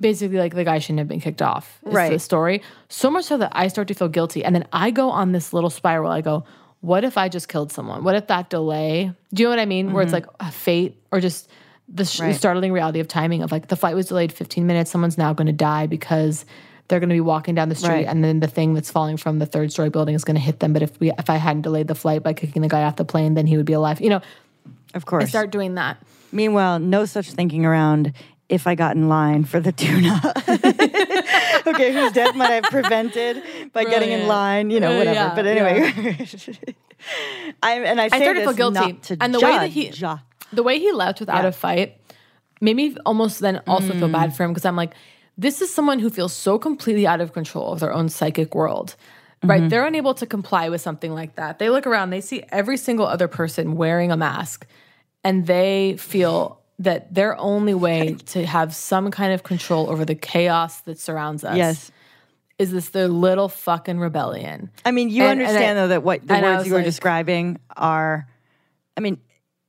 [0.00, 1.80] basically, like, the guy shouldn't have been kicked off.
[1.84, 2.12] Is Right.
[2.12, 2.62] the story.
[2.88, 4.44] So much so that I start to feel guilty.
[4.44, 6.12] And then I go on this little spiral.
[6.12, 6.44] I go,
[6.82, 8.04] what if I just killed someone?
[8.04, 9.92] What if that delay, do you know what I mean?
[9.92, 10.24] Where it's mm-hmm.
[10.28, 11.50] like a fate or just
[11.88, 12.36] the sh- Right.
[12.36, 14.92] startling reality of timing of like the flight was delayed 15 minutes.
[14.92, 16.44] Someone's now going to die because
[16.88, 18.06] they're going to be walking down the street Right.
[18.06, 20.60] and then the thing that's falling from the third story building is going to hit
[20.60, 20.72] them.
[20.72, 23.04] But if we, if I hadn't delayed the flight by kicking the guy off the
[23.06, 24.00] plane, then he would be alive.
[24.00, 24.20] You know,
[24.94, 25.24] Of course.
[25.24, 25.96] I start doing that.
[26.32, 28.12] Meanwhile, no such thinking around
[28.50, 30.20] if I got in line for the tuna.
[31.66, 33.42] okay, whose death might I have prevented
[33.72, 35.14] by getting in line, you know, Uh, whatever.
[35.14, 36.16] yeah, but anyway,
[37.62, 38.92] I'm and I say I started to this feel guilty.
[38.92, 39.90] not to and the way that he,
[40.52, 41.48] the way he left without Yeah.
[41.48, 41.96] a fight,
[42.60, 44.12] made me almost then also feel Mm.
[44.12, 44.92] bad for him because I'm like,
[45.36, 48.96] this is someone who feels so completely out of control of their own psychic world.
[49.42, 49.60] Right?
[49.60, 49.68] Mm-hmm.
[49.68, 51.58] They're unable to comply with something like that.
[51.58, 54.66] They look around, they see every single other person wearing a mask,
[55.22, 60.14] and they feel that their only way to have some kind of control over the
[60.14, 61.92] chaos that surrounds us Yes.
[62.58, 64.70] is this their little fucking rebellion.
[64.84, 66.86] I mean, you And- and understand I- though that what the words you were like-
[66.86, 68.26] describing are.
[68.96, 69.18] I mean,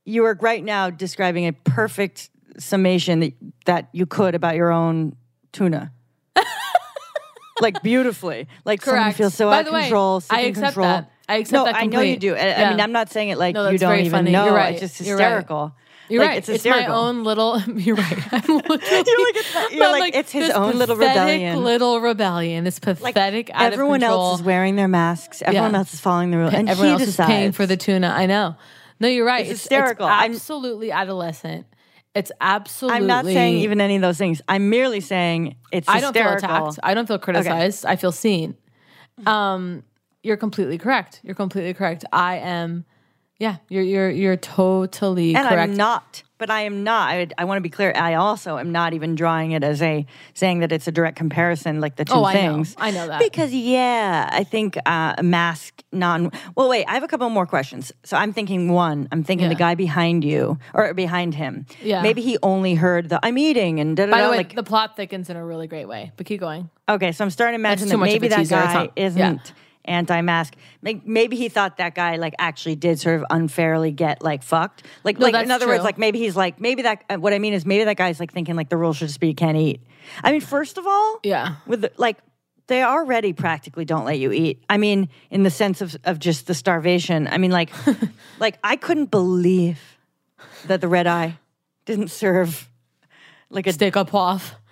[0.06, 3.34] you are right now describing a perfect summation that
[3.66, 5.14] that you could about your own
[5.56, 5.92] tuna.
[7.60, 10.16] like beautifully, like someone feels so By out of way, control.
[10.16, 10.86] I seeking accept control.
[10.86, 11.10] that.
[11.28, 11.58] I accept that.
[11.58, 12.34] no, that I know you do.
[12.34, 14.30] I, I mean, I'm not saying it like No, you don't even funny.
[14.30, 14.44] know.
[14.44, 14.80] You're right.
[14.80, 15.24] It's just You're right.
[15.24, 15.74] hysterical.
[16.08, 16.38] You're Like, right.
[16.38, 16.94] It's It's, my hysterical.
[17.00, 17.60] own little.
[17.66, 18.28] You're right.
[18.32, 21.64] I'm You're like, it's, you're but, like, it's his own little rebellion.
[21.64, 22.62] Little rebellion.
[22.62, 23.50] This pathetic.
[23.52, 25.42] out Everyone else is wearing their masks.
[25.42, 25.78] Everyone Yeah.
[25.78, 27.28] else is following the rules, and everyone he else decides.
[27.28, 28.06] is paying for the tuna.
[28.16, 28.54] I know.
[29.00, 29.40] No, you're right.
[29.46, 30.06] It's hysterical.
[30.06, 31.66] I'm- absolutely adolescent.
[32.16, 32.96] It's absolutely.
[32.96, 34.40] I'm not saying even any of those things.
[34.48, 36.78] I'm merely saying it's I don't feel attacked.
[36.82, 37.84] I don't feel criticized.
[37.84, 38.56] I feel seen.
[39.26, 39.82] Um,
[40.22, 41.20] you're completely correct.
[41.22, 42.04] You're completely correct.
[42.12, 42.84] I am.
[43.38, 45.70] Yeah, you're you're you're totally and correct.
[45.70, 47.10] I'm not, but I am not.
[47.10, 47.92] I, I want to be clear.
[47.94, 51.80] I also am not even drawing it as a saying that it's a direct comparison,
[51.80, 52.38] like the two Oh, I know.
[52.40, 52.74] things.
[52.78, 53.20] I know that.
[53.20, 56.30] because yeah, I think uh, a mask non.
[56.56, 57.92] Well, wait, I have a couple more questions.
[58.04, 59.08] So I'm thinking one.
[59.12, 61.66] I'm thinking the guy behind you or behind him.
[61.82, 62.02] Yeah.
[62.02, 64.62] maybe he only heard the I'm eating and da da By the way, Like the
[64.62, 66.12] plot thickens in a really great way.
[66.16, 66.70] But keep going.
[66.88, 68.54] Okay, so I'm starting to imagine that maybe that teaser.
[68.56, 69.38] Guy not- yeah.
[69.88, 70.54] Anti-mask.
[70.82, 74.82] Maybe he thought that guy like actually did sort of unfairly get like fucked.
[75.04, 77.04] Like, No, like in other words, like maybe he's like maybe that.
[77.10, 79.20] uh, What I mean is maybe that guy's like thinking like the rule should just
[79.20, 79.80] be you can't eat.
[80.22, 81.56] I mean, first of all, Yeah.
[81.66, 82.18] with the, like
[82.68, 84.64] they already practically don't let you eat.
[84.68, 87.28] I mean, in the sense of of just the starvation.
[87.28, 87.70] I mean, like
[88.40, 89.78] like I couldn't believe
[90.66, 91.38] that the red eye
[91.84, 92.68] didn't serve
[93.50, 94.04] like a Steak à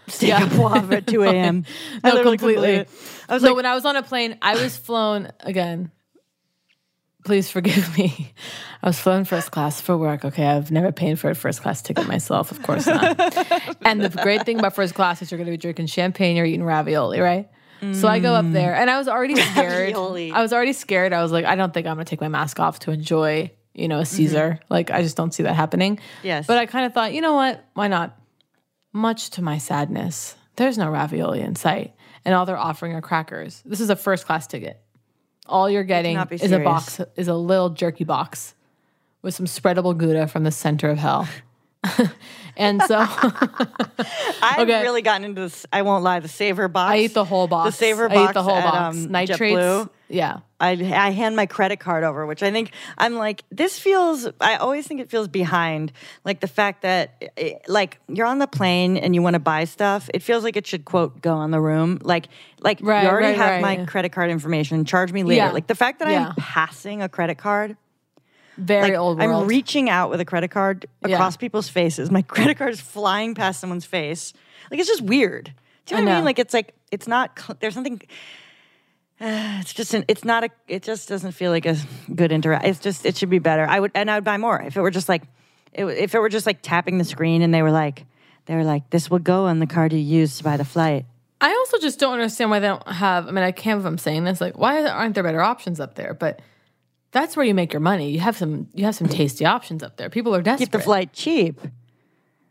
[0.06, 0.14] poivre.
[0.14, 1.64] steak à poivre at 2 a.m.
[2.02, 2.80] No, completely.
[3.28, 5.90] I was so like, when I was on a plane, I was flown again.
[7.24, 8.32] Please forgive me.
[8.82, 10.24] I was flown first class for work.
[10.24, 13.18] Okay, I've never paid for a first class ticket myself, of course not.
[13.82, 16.44] and the great thing about first class is you're going to be drinking champagne or
[16.44, 17.48] eating ravioli, right?
[17.92, 18.52] So I go up mm.
[18.52, 19.88] there, and I was already scared.
[19.88, 20.32] Ravioli.
[20.32, 21.12] I was already scared.
[21.12, 23.50] I was like, I don't think I'm going to take my mask off to enjoy,
[23.74, 24.58] you know, a Caesar.
[24.58, 24.72] Mm-hmm.
[24.72, 25.98] Like, I just don't see that happening.
[26.22, 26.46] Yes.
[26.46, 27.62] But I kind of thought, you know what?
[27.74, 28.18] Why not?
[28.96, 33.60] Much to my sadness, there's no ravioli in sight, and all they're offering are crackers.
[33.66, 34.80] This is a first class ticket.
[35.46, 38.54] All you're getting is a box, is a little jerky box
[39.20, 41.28] with some spreadable Gouda from the center of hell.
[42.56, 42.96] and so
[44.42, 44.82] I've Okay.
[44.82, 45.66] really gotten into this.
[45.72, 46.20] I won't lie.
[46.20, 46.92] The Saver box.
[46.92, 47.70] I eat the whole box.
[47.70, 48.30] The Savor I box.
[48.30, 48.96] eat the whole at, box.
[48.96, 49.56] um, Nitrates.
[49.58, 49.88] JetBlue.
[50.08, 50.38] Yeah.
[50.60, 54.56] I, I hand my credit card over, which I think I'm like, this feels, I
[54.56, 55.92] always think it feels behind.
[56.24, 59.64] Like the fact that, eh, like, you're on the plane and you want to buy
[59.64, 61.98] stuff, it feels like it should, quote, go on the room.
[62.02, 62.28] Like,
[62.60, 63.78] like Right, you already right, have right.
[63.78, 65.36] my credit card information, charge me later.
[65.46, 65.50] Yeah.
[65.52, 66.28] Like the fact that Yeah.
[66.28, 67.76] I'm passing a credit card,
[68.56, 69.42] Very like, old world.
[69.42, 71.14] I'm reaching out with a credit card Yeah.
[71.14, 72.10] across people's faces.
[72.10, 74.32] My credit card is flying past someone's face.
[74.70, 75.52] Like it's just weird.
[75.86, 76.24] Do you know I what I mean?
[76.24, 77.38] Like it's like it's not.
[77.60, 78.00] There's something.
[79.20, 80.04] Uh, it's just an.
[80.08, 80.50] It's not a.
[80.68, 81.76] It just doesn't feel like a
[82.14, 82.64] good interact.
[82.64, 83.04] It's just.
[83.04, 83.66] It should be better.
[83.66, 85.22] I would and I would buy more if it were just like,
[85.72, 88.06] it, if it were just like tapping the screen and they were like,
[88.46, 91.06] they were like, this will go on the card you used to buy the flight.
[91.40, 93.28] I also just don't understand why they don't have.
[93.28, 94.40] I mean, I can't believe I'm saying this.
[94.40, 96.14] Like, why aren't there better options up there?
[96.14, 96.40] But
[97.14, 98.10] that's where you make your money.
[98.10, 98.68] You have some.
[98.74, 100.10] You have some tasty options up there.
[100.10, 100.66] People are desperate.
[100.66, 101.60] Keep the flight cheap.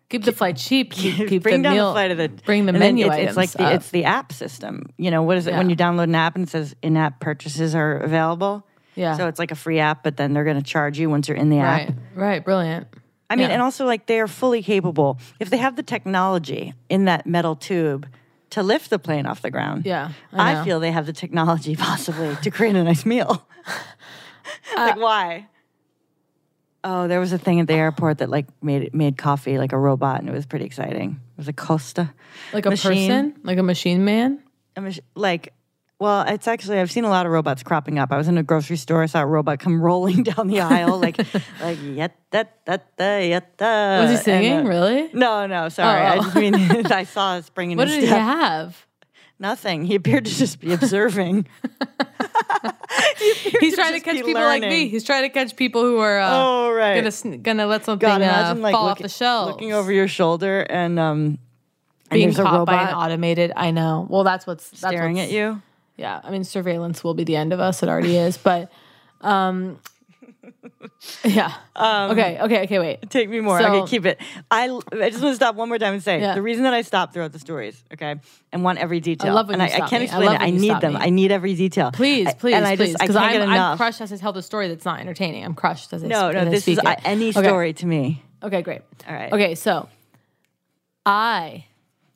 [0.10, 0.92] Keep the flight cheap.
[0.94, 1.88] Keep, keep bring the down meal.
[1.88, 3.74] the flight of the bring the menu it's, it's like the up.
[3.74, 4.86] it's the app system.
[4.98, 7.76] You know what is it when you download an app and it says in-app purchases
[7.76, 8.66] are available?
[8.96, 9.18] Yeah.
[9.18, 11.38] So it's like a free app, but then they're going to charge you once you're
[11.38, 11.96] in the right, app.
[12.16, 12.88] right, right, brilliant.
[13.30, 13.54] I mean, Yeah.
[13.54, 17.56] and also like they are fully capable if they have the technology in that metal
[17.56, 18.08] tube
[18.52, 19.86] to lift the plane off the ground.
[19.86, 23.48] Yeah, I I, feel they have the technology possibly to create a nice meal.
[24.78, 25.48] like why?
[26.86, 29.72] Oh, there was a thing at the airport that like made it made coffee like
[29.72, 31.12] a robot, and it was pretty exciting.
[31.12, 32.14] It was a Costa,
[32.52, 33.10] like a machine.
[33.10, 34.40] person, like a machine man.
[34.76, 35.54] a mach- like.
[36.00, 38.12] Well, it's actually I've seen a lot of robots cropping up.
[38.12, 41.00] I was in a grocery store, I saw a robot come rolling down the aisle,
[41.00, 41.18] like
[41.62, 44.02] like yatta yatta yatta.
[44.02, 44.54] Was he and, singing?
[44.66, 45.10] uh, Really?
[45.14, 46.02] No, no, sorry.
[46.02, 46.22] I Oh.
[46.24, 46.56] just mean
[46.92, 47.78] I saw us bringing.
[47.78, 48.86] What his did he have?
[49.44, 49.84] Nothing.
[49.84, 51.46] He appeared to just be observing.
[53.60, 54.88] He's trying to catch people like me.
[54.88, 57.04] He's trying to catch people who are uh, oh right.
[57.04, 59.52] gonna gonna let something God, uh, like fall off the shelf.
[59.52, 61.40] looking over your shoulder and um
[62.10, 63.52] being caught by an automated.
[63.54, 64.08] I know.
[64.10, 65.62] Well, that's what's that's staring what's- at you.
[65.98, 67.84] Yeah, I mean, surveillance will be the end of us.
[67.84, 68.72] It already is, but
[69.20, 69.78] um,
[71.24, 71.54] yeah.
[71.76, 72.80] Um, okay, okay, okay.
[72.80, 73.10] Wait.
[73.10, 73.60] Take me more.
[73.60, 74.20] So- okay, keep it.
[74.50, 76.36] I, I just want to stop one more time and say Yeah.
[76.36, 78.16] the reason that I stop throughout the stories, okay,
[78.52, 79.32] and want every detail.
[79.32, 80.10] I love when and you I, I can't me.
[80.10, 80.42] I explain it.
[80.42, 80.94] I need them.
[80.94, 81.00] me.
[81.02, 81.92] I need every detail.
[81.92, 84.86] Please, please, and I please, because I'm, I'm crushed as I tell the story that's
[84.86, 85.44] not entertaining.
[85.44, 87.44] I'm crushed as I no, no, this is any Okay.
[87.44, 88.24] story to me.
[88.42, 88.82] Okay, great.
[89.08, 89.32] All right.
[89.32, 89.88] Okay, so
[91.06, 91.66] I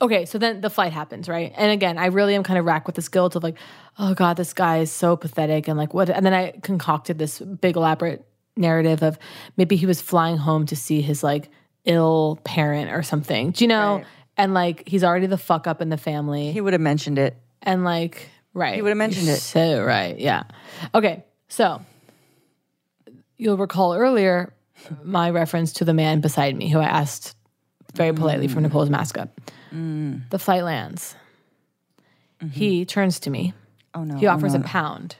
[0.01, 1.53] okay, so then the flight happens, right?
[1.55, 3.57] And again, I really am kind of racked with this guilt of like,
[3.97, 7.39] oh god, this guy is so pathetic and like what and then I concocted this
[7.39, 8.25] big elaborate
[8.57, 9.17] narrative of
[9.55, 11.49] maybe he was flying home to see his like
[11.85, 13.51] ill parent or something.
[13.51, 13.97] Do you know?
[13.97, 14.05] Right.
[14.37, 16.51] And like he's already the fuck up in the family.
[16.51, 17.37] He would have mentioned it.
[17.61, 18.75] and like right.
[18.75, 19.37] He would have mentioned it.
[19.37, 20.43] So right, yeah.
[20.93, 21.81] Okay, so
[23.37, 24.53] you'll recall earlier
[25.03, 27.35] my reference to the man beside me who I asked
[27.95, 29.41] very politely to pull mask up.
[29.73, 30.29] Mm.
[30.29, 31.15] The flight lands.
[32.51, 33.53] He turns to me.
[33.95, 34.17] Oh no.
[34.17, 34.59] He oh, offers no.
[34.59, 35.15] a pound.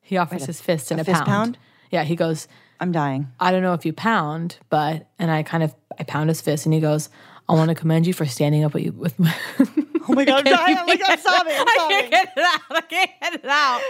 [0.00, 1.26] He offers Wait, his fist in a a, pound.
[1.26, 1.58] pound?
[1.90, 2.48] Yeah, he goes,
[2.80, 3.28] I'm dying.
[3.40, 6.64] I don't know if you pound, but and I kind of I pound his fist
[6.66, 7.08] and he goes,
[7.48, 9.34] I want to commend you for standing up with you with my
[10.08, 10.78] Oh my god, I'm dying.
[10.78, 11.54] Oh my god, I'm sobbing.
[11.56, 12.60] I'm I can't get it out.
[12.70, 13.80] I can't get it out.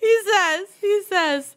[0.00, 1.56] He says, he says,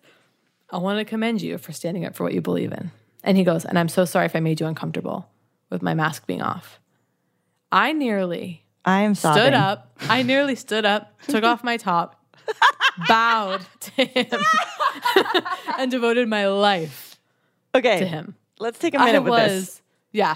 [0.70, 2.92] I want to commend you for standing up for what you believe in.
[3.24, 5.30] And he goes, and I'm so sorry if I made you uncomfortable
[5.70, 6.80] with my mask being off.
[7.72, 9.44] I nearly I am sobbing.
[9.44, 9.98] stood up.
[10.02, 12.23] I nearly stood up, took off my top,
[13.08, 14.42] bowed to him,
[15.78, 17.20] and devoted my life
[17.76, 18.00] Okay.
[18.00, 18.36] to him.
[18.60, 19.82] Let's take a minute I with was, this.
[20.12, 20.36] yeah.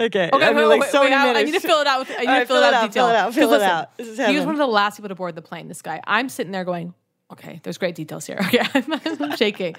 [0.00, 0.30] Okay.
[0.32, 1.86] Okay, I mean, wait, like wait, so wait, many I, I need to fill it
[1.86, 1.98] out.
[1.98, 2.94] With, I need All to right, fill, it out.
[2.94, 3.34] Fill it out.
[3.34, 3.96] Fill it out.
[3.98, 5.68] This is he was one of the last people to board the plane.
[5.68, 6.00] This guy.
[6.06, 6.94] I'm sitting there going,
[7.32, 8.38] okay, there's great details here.
[8.46, 9.76] Okay, I'm, I'm shaking.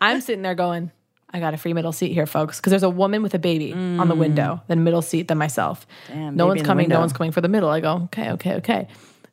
[0.00, 0.92] I'm sitting there going,
[1.30, 3.72] I got a free middle seat here, folks, because there's a woman with a baby
[3.72, 4.18] on the mm.
[4.18, 5.86] window, then middle seat, then myself.
[6.08, 6.88] Damn, no one's coming.
[6.88, 7.68] No one's coming for the middle.
[7.70, 8.88] I go, okay, okay, okay.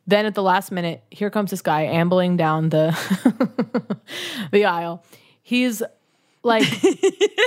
[0.06, 2.92] Then at the last minute, here comes this guy ambling down the
[4.52, 5.04] the aisle.
[5.42, 5.82] He's
[6.46, 6.64] like,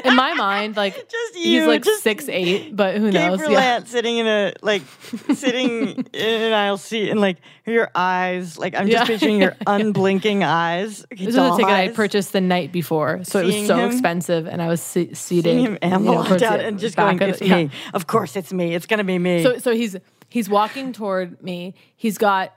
[0.07, 3.41] in my mind, like Just you, he's like just six eight, but who knows?
[3.41, 4.81] Gabriel Ant sitting in a like
[5.35, 9.07] sitting in an aisle seat and like your eyes like I'm just Yeah.
[9.07, 11.05] picturing your unblinking eyes.
[11.11, 14.47] This was a ticket I purchased the night before, so it was so him- expensive,
[14.47, 15.45] and I was se- seated.
[15.45, 17.65] seeing him you know, down and just going, of "It's yeah.
[17.65, 17.71] me.
[17.93, 18.75] Of course, it's me.
[18.75, 19.97] It's gonna be me." So so he's
[20.37, 21.75] he's walking toward me.
[21.97, 22.53] He's got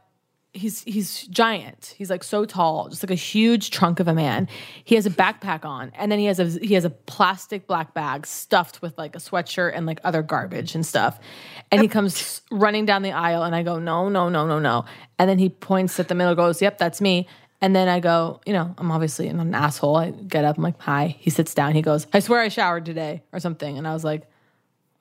[0.51, 1.95] he's he's giant.
[1.97, 4.49] He's like so tall, just like a huge trunk of a man.
[4.83, 7.93] He has a backpack on, and then he has a he has a plastic black
[7.93, 11.21] bag stuffed with like a sweatshirt and like other garbage and stuff.
[11.71, 14.83] And he comes running down the aisle, and I go, no, no, no, no, no.
[15.17, 17.29] And then he points at the middle, goes, yep, that's me.
[17.61, 19.95] And then I go, you know, I'm obviously I'm an asshole.
[19.95, 21.15] I get up, I'm like, hi.
[21.17, 21.75] He sits down.
[21.75, 23.77] He goes, I swear I showered today or something.
[23.77, 24.29] And I was like,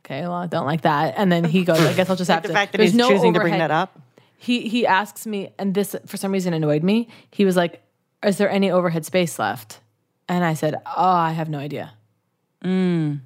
[0.09, 1.14] okay, well, I don't like that.
[1.16, 2.55] And then he goes, I guess I'll just Like have the to.
[2.55, 4.01] fact that There's he's no choosing to bring that up.
[4.38, 7.09] He he asks me, and this for some reason annoyed me.
[7.31, 7.83] He was like,
[8.25, 9.81] "Is there any overhead space left?"
[10.29, 11.92] And I said, "Oh, I have no idea."
[12.64, 13.21] Mm.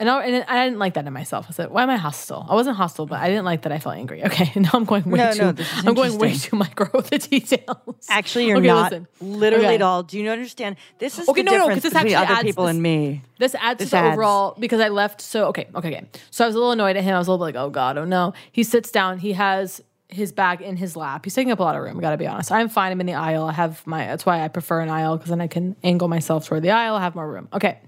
[0.00, 1.44] And I, and I didn't like that in myself.
[1.50, 3.78] I said, "Why am I hostile?" I wasn't hostile, but I didn't like that I
[3.78, 4.24] felt angry.
[4.24, 5.38] Okay, now I'm going way No, too.
[5.52, 5.54] no,
[5.86, 8.06] I'm going way too micro with the details.
[8.08, 9.06] Actually, you're Okay, not listen.
[9.20, 9.74] literally Okay.
[9.74, 10.02] at all.
[10.02, 10.76] Do you understand?
[10.98, 12.82] This is Okay, the no, no, 'cause difference this actually other adds people this- and
[12.82, 13.22] me.
[13.38, 14.14] This adds This to the adds.
[14.14, 16.06] overall because I left so okay, okay, okay.
[16.30, 17.14] So I was a little annoyed at him.
[17.14, 18.32] I was a little like, oh god, oh no.
[18.50, 19.18] He sits down.
[19.18, 21.24] He has his bag in his lap.
[21.26, 21.98] He's taking up a lot of room.
[21.98, 22.50] I gotta be honest.
[22.50, 22.90] I'm fine.
[22.90, 23.44] I'm in the aisle.
[23.44, 24.06] I have my.
[24.06, 26.94] That's why I prefer an aisle because then I can angle myself toward the aisle.
[26.96, 27.48] I have more room.
[27.52, 27.78] Okay.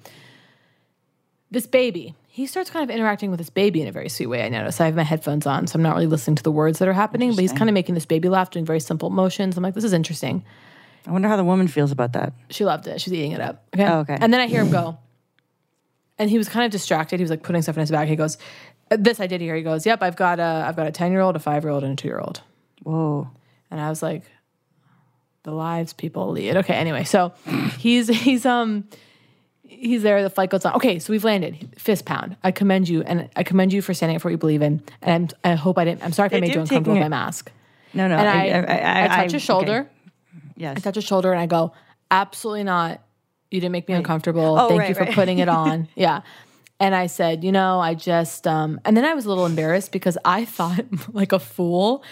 [1.53, 2.15] This baby.
[2.29, 4.43] He starts kind of interacting with this baby in a very sweet way.
[4.43, 4.81] I notice.
[4.81, 6.95] I have my headphones on, so I'm not really listening to the words that are
[6.95, 7.31] happening.
[7.35, 9.59] But he's kind of making this baby laugh, doing very simple motions.
[9.59, 10.43] I'm like, this is interesting.
[11.07, 12.33] I wonder how the woman feels about that.
[12.49, 13.03] She loved it.
[13.03, 13.67] She's eating it up.
[13.75, 13.85] Okay.
[13.85, 14.17] Oh, okay.
[14.19, 14.97] And then I hear him go.
[16.19, 17.21] And he was kind of distracted.
[17.21, 18.09] He was like putting stuff in his bag.
[18.09, 18.39] He goes,
[18.89, 21.21] "This I did hear." He goes, "Yep, I've got a, I've got a ten year
[21.21, 22.41] old, a five year old, and a two year old."
[22.83, 23.29] Whoa.
[23.71, 24.23] And I was like,
[25.43, 26.75] "The lives people lead." Okay.
[26.75, 27.35] Anyway, so
[27.79, 28.85] he's he's um
[29.73, 30.23] he's there.
[30.23, 30.75] The flight goes on.
[30.75, 31.75] Okay, so we've landed.
[31.79, 32.37] Fist pound.
[32.43, 34.83] I commend you, and I commend you for standing up for what you believe in.
[35.01, 36.05] And I'm, I hope I didn't.
[36.05, 37.51] I'm sorry if I They made you uncomfortable with my mask.
[37.95, 38.17] No, no.
[38.17, 39.89] And I, I, I, I, I touch his shoulder.
[40.57, 40.77] Yes.
[40.77, 41.73] I touch his shoulder and I go,
[42.11, 43.03] absolutely not.
[43.51, 44.59] You didn't make me uncomfortable.
[44.59, 45.15] Oh, Thank right, you for right.
[45.15, 45.89] putting it on.
[45.95, 46.23] yeah.
[46.81, 49.93] And I said, you know, I just, um, and then I was a little embarrassed
[49.93, 52.03] because I thought like a fool.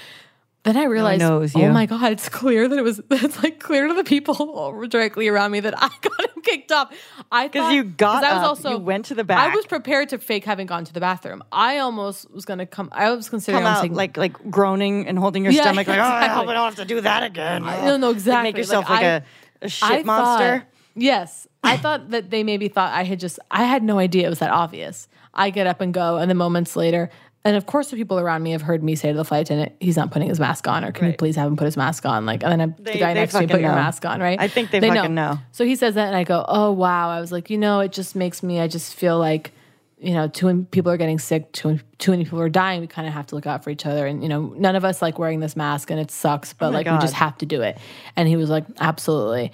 [0.63, 3.95] Then I realized, oh my God, it's clear that it was, it's like clear to
[3.95, 6.93] the people directly around me that I got him kicked off.
[7.33, 9.53] I Because you got I was up, also, you went to the bathroom.
[9.53, 11.43] I was prepared to fake having gone to the bathroom.
[11.51, 15.07] I almost was going to come, I was considering Come out taking- like like groaning
[15.09, 17.23] and holding your Yeah, stomach like, oh, I hope I don't have to do that
[17.23, 17.65] again.
[17.65, 18.43] I- no, no, Like, exactly.
[18.43, 19.23] Make yourself Like, like, I- a,
[19.63, 20.59] a shit I monster.
[20.59, 21.47] thought- yes.
[21.65, 24.39] I thought that they maybe thought I had just, I had no idea it was
[24.41, 25.09] that obvious.
[25.33, 27.09] I get up and go, and then moments later,
[27.45, 29.73] and of course, the people around me have heard me say to the flight attendant,
[29.81, 32.05] he's not putting his mask on, or can you please have him put his mask
[32.05, 32.27] on?
[32.27, 34.39] Like, and then They- the guy next to me, put your mask on, right?
[34.39, 35.39] I think they fucking know.
[35.53, 37.09] So he says that, and I go, oh, wow.
[37.11, 39.53] I was like, you know, it just makes me, I just feel like,
[39.99, 42.81] you know, too many people are getting sick, too, too many people are dying.
[42.83, 44.07] We kind of have to look out for each other.
[44.07, 46.71] And, you know, none of us like wearing this mask and it sucks, but Oh
[46.71, 47.77] like we just have to do it.
[48.17, 49.53] And he was like, absolutely.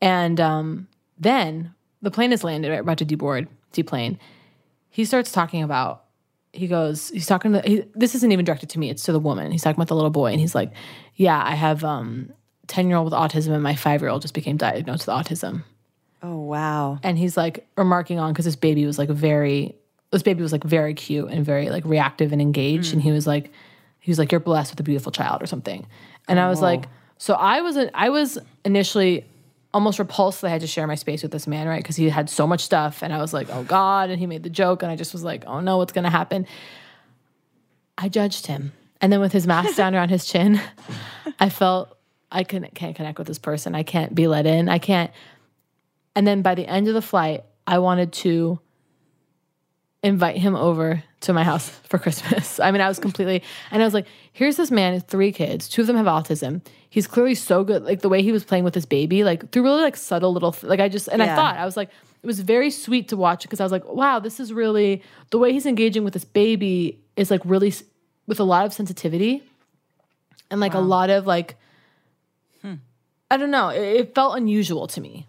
[0.00, 0.88] And um,
[1.18, 2.80] then the plane is landed, right?
[2.80, 4.18] About to deboard, deplane.
[4.90, 6.01] he starts talking about
[6.52, 9.18] he goes he's talking to he, this isn't even directed to me it's to the
[9.18, 9.50] woman.
[9.50, 10.72] He's talking about the little boy and he's like
[11.14, 12.32] yeah i have um
[12.68, 15.64] 10 year old with autism and my five year old just became diagnosed with autism.
[16.22, 16.98] Oh wow.
[17.02, 19.74] and he's like remarking on because this baby was like very
[20.12, 22.92] this baby was like very cute and very like reactive and engaged.
[22.92, 23.50] And he was like
[23.98, 25.86] he was like you're blessed with a beautiful child or something.
[26.28, 26.84] And i was like
[27.18, 29.24] so i was i was initially
[29.74, 31.82] almost repulsed that i had to share my space with this man right?
[31.82, 34.42] Because he had so much stuff and i was like oh god and he made
[34.42, 36.46] the joke and i just was like oh no what's gonna happen?
[37.98, 40.60] I judged him and then with his mask down around his chin
[41.38, 41.96] i felt
[42.30, 43.74] i couldn't, can't connect with this person.
[43.74, 44.68] I can't be let in.
[44.68, 45.10] I can't
[46.14, 48.60] and then by the end of the flight, I wanted to
[50.02, 52.60] invite him over to my house for Christmas.
[52.60, 55.68] I mean, I was completely, and I was like, here's this man, with three kids,
[55.68, 56.60] two of them have autism.
[56.90, 57.84] He's clearly so good.
[57.84, 60.54] Like the way he was playing with his baby, like through really like subtle little,
[60.62, 61.88] like I just, and I thought, I was like,
[62.22, 65.38] it was very sweet to watch because I was like, wow, this is really, the
[65.38, 67.82] way he's engaging with this baby is like really s-
[68.26, 69.42] with a lot of sensitivity
[70.50, 71.56] and like a lot of like,
[72.60, 72.74] hmm.
[73.30, 75.26] I don't know, it, it felt unusual to me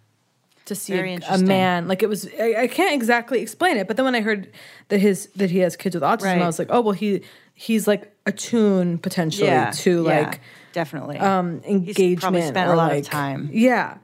[0.66, 1.88] to see a, a man.
[1.88, 4.52] Like it was I, I can't exactly explain it but then when i heard
[4.90, 6.42] that his that he has kids with autism Right.
[6.42, 7.22] i was like oh well he
[7.54, 10.40] he's like attuned potentially Yeah, to yeah, like
[10.72, 11.20] definentely.
[11.20, 13.50] um He's engagement probably spent or a lot like, of time.
[13.52, 13.98] yeah.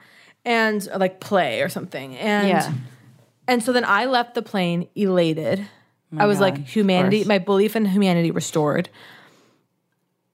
[0.46, 2.16] And uh, like play or something.
[2.18, 2.74] And Yeah.
[3.48, 5.66] and so then i left the plane elated.
[6.12, 8.90] My i was God, like humanity my belief in humanity restored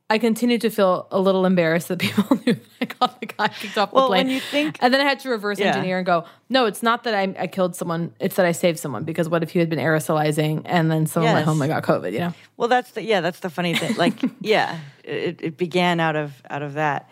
[0.08, 3.48] I continued to feel a little embarrassed that people knew that I got the guy
[3.48, 4.28] kicked off the Well, plane.
[4.28, 5.68] when you think- and then I had to reverse Yeah.
[5.68, 8.78] engineer and go, no, it's not that I, I killed someone; it's that I saved
[8.78, 9.04] someone.
[9.04, 12.14] Because what if you had been aerosolizing and then someone went home and got COVID?
[12.14, 12.34] You know?
[12.56, 13.96] Well, that's the yeah, that's the funny thing.
[13.96, 17.10] Like, yeah, it, it began out of out of that.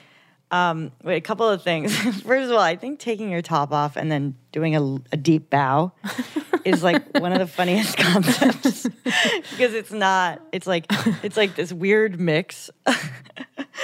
[0.54, 1.98] Um, wait, a couple of things.
[2.22, 5.50] First of all, I think taking your top off and then doing a, a deep
[5.50, 5.92] bow
[6.64, 10.42] is like one of the funniest concepts because it's not.
[10.52, 10.86] It's like
[11.24, 12.70] it's like this weird mix.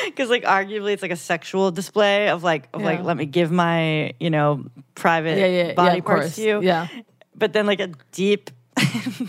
[0.05, 3.49] Because like arguably it's like a sexual display of like of like let me give
[3.51, 4.63] my you know
[4.93, 6.36] private Yeah, yeah, yeah, body parts course.
[6.36, 6.61] to you.
[6.61, 6.88] Yeah.
[7.34, 8.51] But then like a deep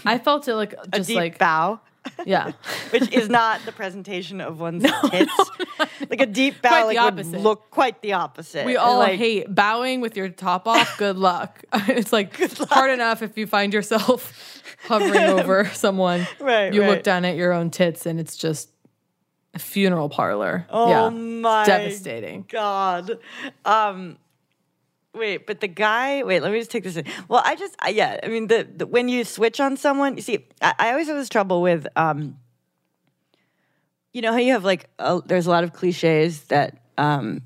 [0.04, 1.80] I felt it like a just deep like bow.
[2.26, 2.52] Yeah,
[2.90, 5.32] which is not the presentation of one's tits.
[6.08, 8.66] Like a deep bow like the would look quite the opposite.
[8.66, 10.94] we all Like, hate bowing with your top off.
[10.98, 11.62] Good luck.
[11.72, 12.36] it's like
[12.68, 16.26] hard enough if you find yourself hovering over someone.
[16.40, 18.70] Right, You look down at your own tits and it's just
[19.54, 20.66] a funeral parlor.
[20.70, 21.08] Oh yeah.
[21.10, 22.44] my devastating.
[22.48, 23.18] God.
[23.64, 24.18] Um
[25.14, 27.04] wait, but the guy wait, let me just take this in.
[27.28, 30.22] Well, I just I, yeah, I mean the, the when you switch on someone, you
[30.22, 32.36] see, I, I always have this trouble with um
[34.12, 37.42] you know how you have like a, there's a lot of cliches that um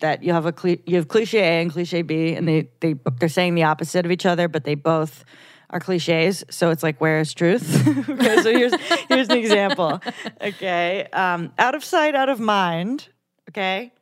[0.00, 3.28] that you have a you have cliche A and cliche B, and they they they're
[3.28, 5.24] saying the opposite of each other, but they both
[5.70, 6.44] are cliches.
[6.50, 7.86] So it's like, where is truth?
[8.08, 8.74] okay, so here's
[9.08, 10.00] here's an example.
[10.40, 13.08] Okay, um, out of sight, out of mind.
[13.50, 13.92] Okay,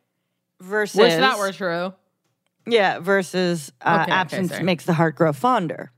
[0.59, 1.93] versus Wish that were true.
[2.65, 4.63] Yeah, versus uh, Okay, okay, absence sorry.
[4.63, 5.91] makes the heart grow fonder.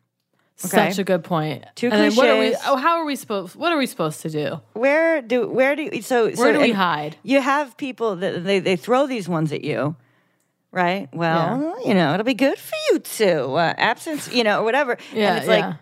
[0.63, 0.89] Okay.
[0.89, 1.65] Such a good point.
[1.75, 2.51] Two and then what are we?
[2.51, 2.61] cliches.
[2.65, 3.55] Oh, how are we supposed?
[3.57, 4.61] What are we supposed to do?
[4.71, 7.17] Where do where do you, so so Where do we hide?
[7.23, 9.97] You have people that they they throw these ones at you,
[10.71, 11.09] right?
[11.11, 13.53] Well, you know, it'll be good for you too.
[13.55, 14.97] Uh, absence, you know, or whatever.
[15.13, 15.75] Yeah, and it's like, yeah.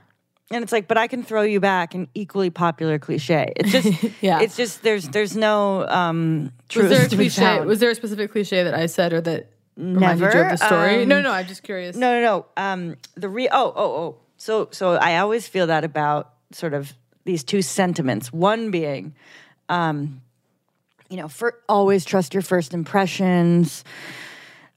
[0.50, 3.54] and it's like, but I can throw you back an equally popular cliche.
[3.56, 4.42] It's just, Yeah.
[4.42, 7.60] it's just there's there's no um Was truth there a cliche?
[7.62, 10.42] Was there a specific cliche that I said or that reminded you Never.
[10.44, 11.04] of the story?
[11.04, 11.32] Um, no, no.
[11.32, 11.96] I'm just curious.
[11.96, 12.46] No, no, no.
[12.58, 14.18] Um, the re oh, oh, oh.
[14.38, 16.94] So, so I always feel that about sort of
[17.26, 18.34] these two sentiments.
[18.34, 19.16] One being,
[19.70, 20.22] um,
[21.10, 23.84] you know, for always trust your first impressions.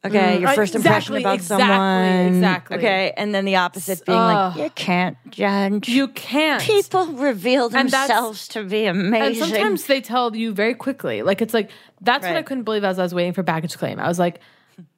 [0.05, 2.35] Okay, Mm, your uh, first impression about exactly, someone.
[2.37, 2.77] exactly.
[2.77, 4.57] Okay, and then the opposite being Ugh.
[4.57, 5.89] like, you can't judge.
[5.89, 6.63] You can't.
[6.63, 9.23] People reveal themselves to be amazing.
[9.23, 11.23] And sometimes they tell you very quickly.
[11.23, 11.71] Like it's like
[12.03, 13.99] that's what I couldn't believe as I was waiting for baggage claim.
[13.99, 14.39] I was like,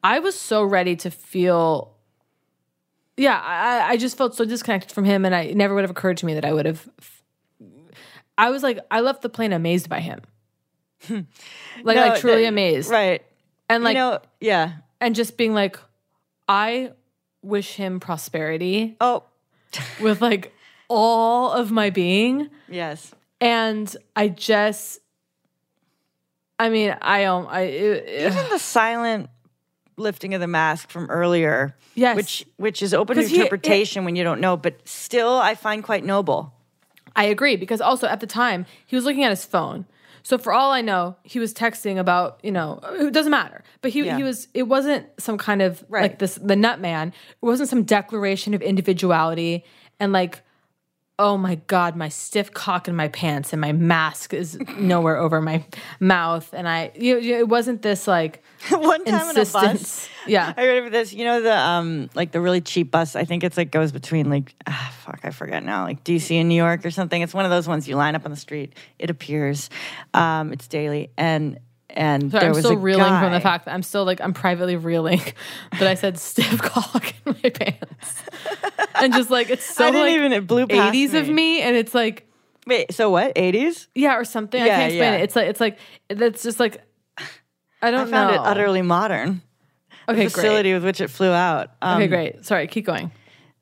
[0.03, 1.95] I was so ready to feel.
[3.17, 5.91] Yeah, I, I just felt so disconnected from him, and I it never would have
[5.91, 6.89] occurred to me that I would have.
[8.37, 10.21] I was like, I left the plane amazed by him,
[11.11, 11.27] like
[11.97, 13.23] No, like truly that- amazed, right?
[13.69, 14.73] And like, you know, yeah.
[15.01, 15.79] and just being like,
[16.49, 16.93] I
[17.43, 18.97] wish him prosperity.
[19.01, 19.25] Oh,
[20.01, 20.55] with like
[20.89, 22.49] all of my being.
[22.69, 23.13] Yes.
[23.41, 25.01] And I just,
[26.59, 29.29] I mean, I um, I it, even the silent
[29.99, 32.17] lifting of the mask from earlier, Yes.
[32.17, 35.55] which which is open to 'Cause he- interpretation when you don't know, but still I
[35.55, 36.53] find quite noble.
[37.17, 39.87] I agree because also at the time he was looking at his phone.
[40.23, 43.63] So for all I know, he was texting about you know it doesn't matter.
[43.83, 44.17] But he Yeah.
[44.17, 47.09] he was it wasn't some kind of like this the nut man.
[47.09, 49.65] It wasn't some declaration of individuality
[50.01, 50.43] and like
[51.21, 55.41] oh my god, my stiff cock in my pants and my mask is nowhere over
[55.41, 55.65] my
[56.01, 60.09] mouth, and I you, you- it wasn't this like One time on a bus.
[60.27, 60.53] Yeah.
[60.57, 61.13] I remember this.
[61.13, 63.15] You know the um like the really cheap bus.
[63.15, 66.49] I think it's like goes between like ah, fuck I forget now like DC and
[66.49, 67.23] New York or something.
[67.23, 68.75] It's one of those ones you line up on the street.
[68.99, 69.71] It appears,
[70.15, 71.59] um, it's daily and
[71.99, 74.21] and Sorry, there I'm was still a reeling from the fact that I'm still like
[74.21, 75.21] I'm privately reeling
[75.73, 78.23] that I said stiff cock in my pants,
[78.95, 81.35] and just like it's so I didn't like even- it blew past 80s of me.
[81.35, 82.27] me, and it's like
[82.67, 84.63] wait so what 80s yeah or something.
[84.63, 85.19] I can't explain yeah.
[85.19, 85.23] it.
[85.25, 85.79] It's like it's like
[86.09, 86.81] that's just like
[87.19, 87.25] I
[87.83, 88.43] I don't found know.
[88.43, 89.43] it utterly modern.
[90.09, 90.75] Okay, the facility great.
[90.75, 91.71] with which it flew out.
[91.83, 92.45] okay, Um, great.
[92.47, 93.11] Sorry, keep going.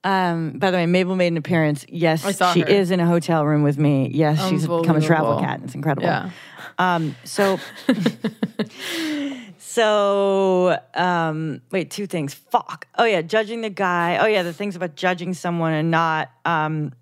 [0.04, 1.84] Um, by the way, Mabel made an appearance.
[1.88, 2.68] Yes, I she her.
[2.68, 4.08] is in a hotel room with me.
[4.14, 5.60] Yes, she's become a travel cat.
[5.64, 6.06] It's incredible.
[6.06, 6.30] Yeah.
[6.78, 7.58] Um, so,
[9.58, 12.34] so, um, wait, two things.
[12.34, 12.86] Fuck.
[12.96, 14.18] Oh yeah, judging the guy.
[14.18, 16.30] Oh yeah, the things about judging someone and not.
[16.44, 16.92] Um,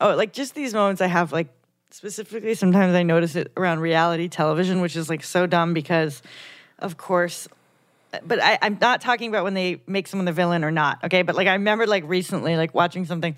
[0.00, 1.48] oh, like just these moments I have like
[1.90, 2.54] specifically.
[2.54, 6.22] Sometimes I notice it around reality television, which is like so dumb because,
[6.78, 7.48] of course,
[8.24, 11.22] but I, I'm not talking about when they make someone the villain or not, okay?
[11.22, 13.36] But like I remember like recently like watching something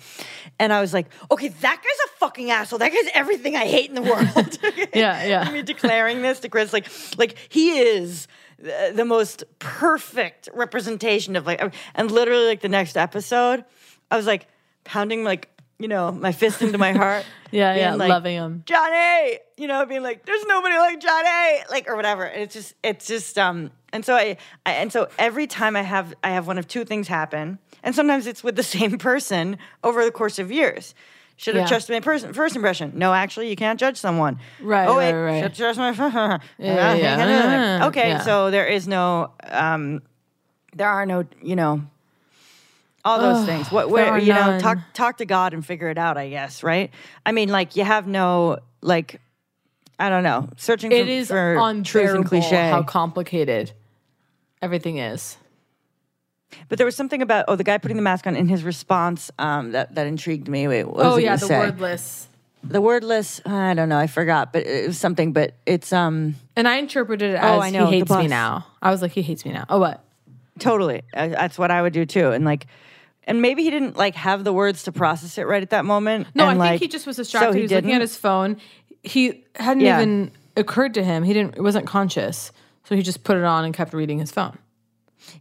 [0.59, 2.79] and I was like, okay, that guy's a fucking asshole.
[2.81, 4.59] That guy's everything I hate in the world.
[4.95, 5.45] Yeah, yeah.
[5.47, 8.27] I mean declaring this to Chris, like like he is
[8.59, 11.63] the, the most perfect representation of like
[11.95, 13.65] and literally like the next episode,
[14.11, 14.47] I was like
[14.85, 15.49] pounding like,
[15.79, 17.25] you know, my fist into my heart.
[17.51, 18.63] Yeah, yeah, like, loving him.
[18.67, 22.25] Johnny, you know, being like, there's nobody like Johnny, like or whatever.
[22.25, 24.37] And it's just, it's just, um, and so I,
[24.67, 27.95] I, and so every time I have, I have one of two things happen, and
[27.95, 30.95] sometimes it's with the same person over the course of years.
[31.37, 31.69] Should have Yeah.
[31.69, 32.93] trusted my person, first impression.
[32.97, 34.41] No, actually, you can't judge someone.
[34.61, 35.43] Right, Oh wait, right, right.
[35.45, 35.91] should trust my.
[36.59, 37.87] Yeah, yeah, yeah.
[37.87, 38.19] Okay, Yeah.
[38.19, 40.03] so there is no, um,
[40.75, 41.83] there are no, you know,
[43.05, 43.71] all those Ugh, things.
[43.71, 46.17] What, where you know, talk talk to God and figure it out.
[46.19, 46.91] I guess, right?
[47.25, 49.21] I mean, like you have no like,
[49.99, 50.93] I don't know, searching.
[50.93, 52.71] It for, is for truth and cliche.
[52.71, 53.73] how complicated
[54.63, 55.37] everything is.
[56.69, 59.31] but there was something about oh, the guy putting the mask on in his response
[59.39, 60.69] um, that that intrigued me.
[60.69, 61.59] Wait, what was oh yeah, the say?
[61.59, 62.29] wordless.
[62.65, 63.41] The wordless.
[63.47, 63.99] I don't know.
[63.99, 65.33] I forgot, but it was something.
[65.33, 68.67] But it's um And I interpreted it Oh, as I know, he hates me now.
[68.83, 69.65] I was like, he hates me now.
[69.69, 70.05] Oh, what?
[70.59, 71.03] totally.
[71.13, 72.31] That's what I would do too.
[72.31, 72.67] And like,
[73.25, 76.29] and maybe he didn't like have the words to process it right at that moment.
[76.35, 77.49] No, and, I like, think he just was distracted.
[77.49, 78.57] So he he was looking at his phone.
[79.03, 80.01] He hadn't Yeah.
[80.01, 81.23] even occurred to him.
[81.23, 81.57] He didn't.
[81.57, 82.53] It wasn't conscious.
[82.85, 84.57] So he just put it on and kept reading his phone.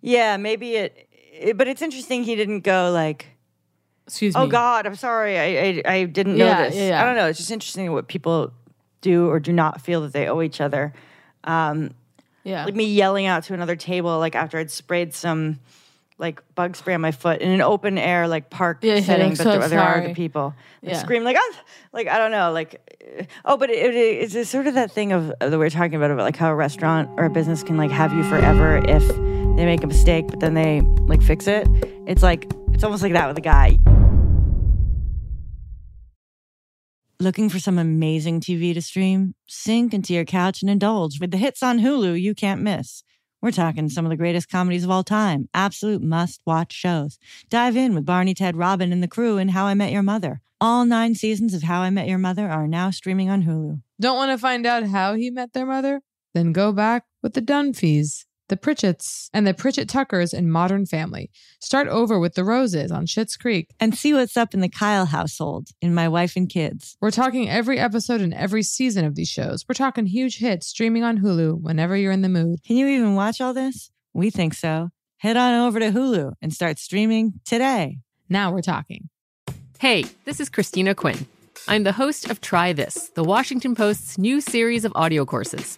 [0.01, 2.23] Yeah, maybe it, it- But it's interesting.
[2.23, 3.27] He didn't go like.
[4.05, 4.41] Excuse me.
[4.41, 4.51] Oh me.
[4.51, 5.37] God, I'm sorry.
[5.37, 6.75] I I, I didn't know Yeah, this.
[6.75, 7.01] yeah, yeah.
[7.01, 7.27] I don't know.
[7.27, 8.53] It's just interesting what people
[9.01, 10.93] do or do not feel that they owe each other.
[11.43, 11.91] Um,
[12.43, 12.63] Yeah.
[12.65, 15.59] like me yelling out to another table, like after I'd sprayed some
[16.19, 19.25] like bug spray on my foot in an open air like park Yeah, yeah, setting,
[19.25, 20.55] I'm but so there, there are the people.
[20.81, 20.99] Like, Yeah.
[20.99, 21.61] Scream like ah,
[21.93, 22.81] like I don't know, like
[23.45, 25.95] oh, but it, it, it's just sort of that thing of that we are talking
[25.95, 29.07] about about like how a restaurant or a business can like have you forever if
[29.57, 31.67] they make a mistake, but then they like fix it.
[32.07, 33.77] It's like it's almost like that with a guy.
[37.19, 39.33] Looking for some amazing TV to stream?
[39.47, 43.01] Sink into your couch and indulge with the hits on Hulu you can't miss.
[43.41, 47.19] We're talking some of the greatest comedies of all time, absolute must watch shows.
[47.49, 50.41] Dive in with Barney, Ted, Robin, and the crew in How I Met Your Mother.
[50.59, 53.81] All nine seasons of How I Met Your Mother are now streaming on Hulu.
[53.99, 56.01] Don't want to find out how he met their mother?
[56.33, 61.29] Then go back with the Dunphys, the Pritchetts, and the Pritchett Tuckers in Modern Family.
[61.59, 63.69] Start over with the Roses on Schitt's Creek.
[63.79, 66.97] And see what's up in the Kyle household in My Wife and Kids.
[67.01, 69.65] We're talking every episode and every season of these shows.
[69.67, 72.63] We're talking huge hits streaming on Hulu whenever you're in the mood.
[72.65, 73.91] Can you even watch all this?
[74.13, 74.89] We think so.
[75.17, 77.97] Head on over to Hulu and start streaming today.
[78.29, 79.09] Now we're talking.
[79.79, 81.27] Hey, this is Christina Quinn.
[81.67, 85.77] I'm the host of Try This, the Washington Post's new series of audio courses.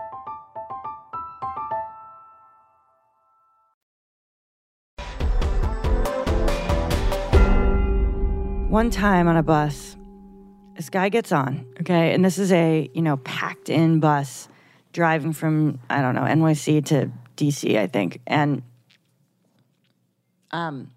[8.71, 9.97] One time on a bus,
[10.77, 14.47] this guy gets on, okay, and this is a you know packed in bus
[14.93, 18.61] driving from I don't know NYC to DC, I think, and
[20.51, 20.89] um,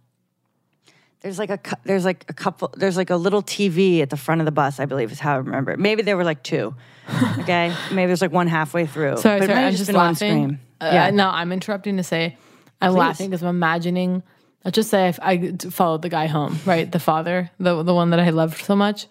[1.22, 4.40] there's like a there's like a couple there's like a little TV at the front
[4.40, 5.72] of the bus, I believe is how I remember.
[5.72, 5.80] it.
[5.80, 6.76] Maybe there were like two,
[7.40, 9.16] okay, maybe there's like one halfway through.
[9.16, 10.60] Sorry, but sorry, I'm just one laughing.
[10.80, 12.36] Uh, yeah, no, I'm interrupting to say
[12.80, 12.98] I'm Please.
[12.98, 14.22] laughing because I'm imagining.
[14.64, 16.90] Let's just say if I followed the guy home, right?
[16.90, 19.06] The father, the the one that I loved so much.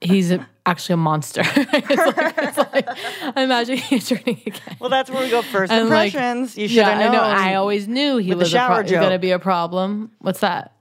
[0.00, 1.42] He's a, actually a monster.
[1.44, 2.88] it's like, it's like,
[3.22, 4.76] I'm imagining he's turning again.
[4.80, 6.56] Well, that's where we go first And, like, impressions.
[6.56, 7.12] you should yeah, have I known.
[7.12, 7.20] know.
[7.20, 10.12] I always knew he was pro- going to be a problem.
[10.18, 10.76] What's that?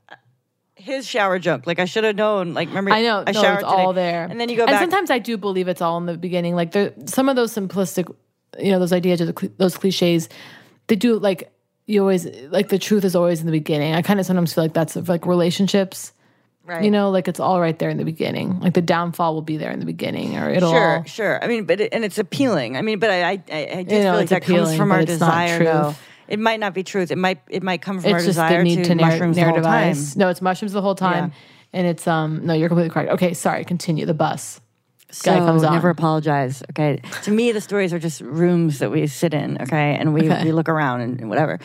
[0.85, 1.65] his shower joke.
[1.65, 2.53] Like I should have known.
[2.53, 3.23] Like remember, I know.
[3.25, 4.25] I no, showered it's all there.
[4.29, 4.81] and then you go and back.
[4.81, 6.55] sometimes I do believe it's all in the beginning.
[6.55, 8.13] Like there, some of those simplistic,
[8.59, 10.29] you know, those ideas or those cliches,
[10.87, 11.51] they do like
[11.85, 13.93] you always like the truth is always in the beginning.
[13.93, 16.11] I kind of sometimes feel like that's of like relationships.
[16.63, 16.83] Right.
[16.83, 18.59] You know, like it's all right there in the beginning.
[18.59, 21.03] Like the downfall will be there in the beginning, or it'll sure, all.
[21.03, 21.43] sure.
[21.43, 22.75] I mean, but it, and it's appealing.
[22.75, 25.05] I mean, but I, I, I, just You know, feel like that comes from our
[25.05, 25.63] desire.
[25.63, 25.95] Though
[26.27, 27.11] it might not be truth.
[27.11, 29.11] It might, it might come from our It's just the desire need to, to narr-
[29.11, 29.95] mushrooms the whole time.
[30.15, 31.33] No, it's mushrooms the whole time,
[31.71, 32.45] and it's um.
[32.45, 33.11] No, you're completely correct.
[33.11, 33.63] Okay, sorry.
[33.63, 34.05] Continue.
[34.05, 34.59] The bus.
[35.15, 35.73] So Guy comes on.
[35.73, 36.61] never apologize.
[36.71, 37.01] Okay.
[37.23, 39.61] to me, the stories are just rooms that we sit in.
[39.61, 40.43] Okay, and we Okay.
[40.43, 41.57] we look around and, and whatever.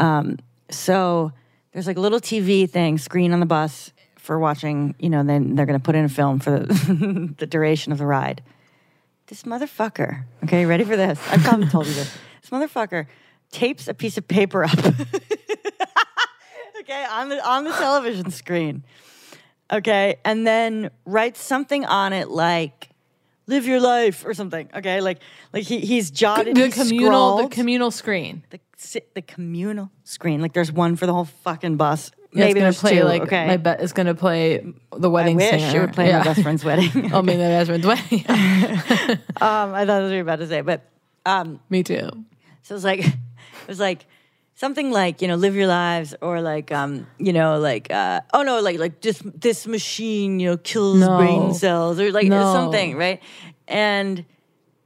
[0.00, 0.38] Um,
[0.68, 1.32] so
[1.72, 4.96] there's like a little TV thing screen on the bus for watching.
[4.98, 7.98] You know, then they're going to put in a film for the, the duration of
[7.98, 8.42] the ride.
[9.28, 10.24] This motherfucker.
[10.44, 11.20] Okay, ready for this?
[11.30, 12.16] I've probably told you this.
[12.40, 13.06] This motherfucker
[13.52, 14.78] tapes a piece of paper up.
[16.80, 18.84] okay, on the on the television screen.
[19.70, 22.87] Okay, and then writes something on it like
[23.48, 24.68] "live your life" or something.
[24.72, 25.18] Okay, like
[25.52, 28.44] like he he's jotted the he's communal, the communal screen.
[28.50, 28.60] the
[29.14, 30.40] the communal screen.
[30.40, 32.12] Like there's one for the whole fucking bus.
[32.30, 33.04] Yeah, Maybe it's there's gonna play two.
[33.08, 34.64] like okay, my bet is gonna play
[34.96, 35.80] the wedding wish it singer.
[35.80, 37.10] would play my best friend's wedding.
[37.12, 38.24] oh, maybe my best friend's wedding.
[39.40, 40.82] um, I thought that's what you were about to say, but
[41.26, 42.08] um, Me too.
[42.62, 43.14] So it's like, it
[43.66, 44.04] was like
[44.58, 48.42] something like you know, live your lives, or like um, you know, like uh, oh
[48.42, 51.16] no, like like this this machine you know kills No.
[51.16, 52.52] brain cells, or like No.
[52.52, 53.22] something, right?
[53.68, 54.24] And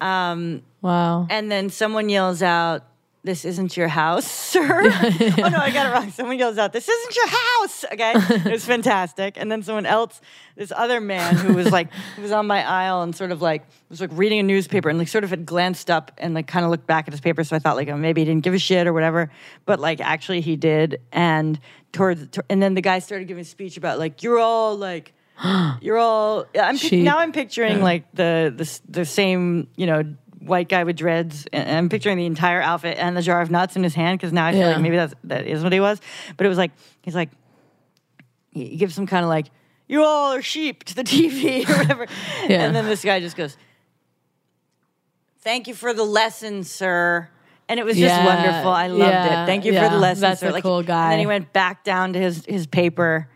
[0.00, 1.26] um, wow.
[1.30, 2.84] and then someone yells out.
[3.24, 4.60] This isn't your house, sir.
[4.82, 6.10] oh no, I got it wrong.
[6.10, 8.12] Someone yells out, "This isn't your house." Okay,
[8.48, 9.34] it was fantastic.
[9.36, 10.20] And then someone else,
[10.56, 13.64] this other man who was like, who was on my aisle and sort of like
[13.90, 16.64] was like reading a newspaper and like sort of had glanced up and like kind
[16.64, 17.44] of looked back at his paper.
[17.44, 19.30] So I thought like oh, maybe he didn't give a shit or whatever,
[19.66, 21.00] but like actually he did.
[21.12, 21.60] And
[21.92, 25.12] towards and then the guy started giving a speech about like you're all like.
[25.80, 26.44] You're all.
[26.56, 27.18] I'm pic- now.
[27.18, 27.82] I'm picturing Yeah.
[27.82, 30.04] like the the the same you know
[30.44, 31.46] white guy with dreads.
[31.52, 34.32] And I'm picturing the entire outfit and the jar of nuts in his hand because
[34.32, 34.68] now I feel Yeah.
[34.72, 36.00] like maybe that's that is what he was.
[36.36, 36.72] But it was like
[37.02, 37.30] he's like
[38.50, 39.46] he gives some kind of like
[39.88, 42.06] you all are sheep to the TV or whatever,
[42.48, 42.62] Yeah.
[42.64, 43.56] and then this guy just goes,
[45.40, 47.28] "Thank you for the lesson, sir."
[47.68, 48.70] And it was just Yeah, wonderful.
[48.70, 49.46] I loved yeah, it.
[49.46, 50.54] Thank you for the lesson, That's sir.
[50.54, 51.04] a cool guy.
[51.04, 53.28] And then he went back down to his his paper.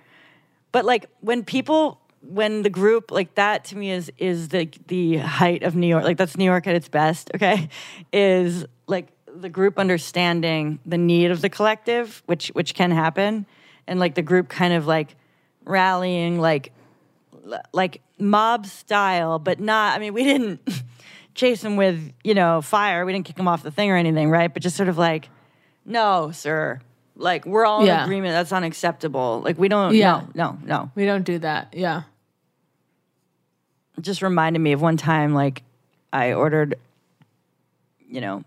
[0.73, 5.17] But like when people when the group like that to me is is the the
[5.19, 6.05] height of New York.
[6.05, 7.69] Like that's New York at its best, okay?
[8.13, 13.47] Is like the group understanding the need of the collective, which which can happen,
[13.87, 15.15] and like the group kind of like
[15.65, 16.73] rallying like
[17.73, 20.61] like mob style, but not I mean, we didn't
[21.35, 23.05] chase him with, you know, fire.
[23.05, 24.53] We didn't kick him off the thing or anything, right?
[24.53, 25.29] But just sort of like,
[25.85, 26.81] no, sir.
[27.15, 28.05] Like we're all in Yeah.
[28.05, 29.41] agreement that's unacceptable.
[29.45, 29.95] Like we don't.
[29.95, 30.23] Yeah.
[30.35, 30.91] No, no, no.
[30.95, 31.73] We don't do that.
[31.75, 32.03] Yeah.
[34.01, 35.35] Just reminded me of one time.
[35.35, 35.63] Like
[36.13, 36.77] I ordered,
[38.09, 38.45] you know,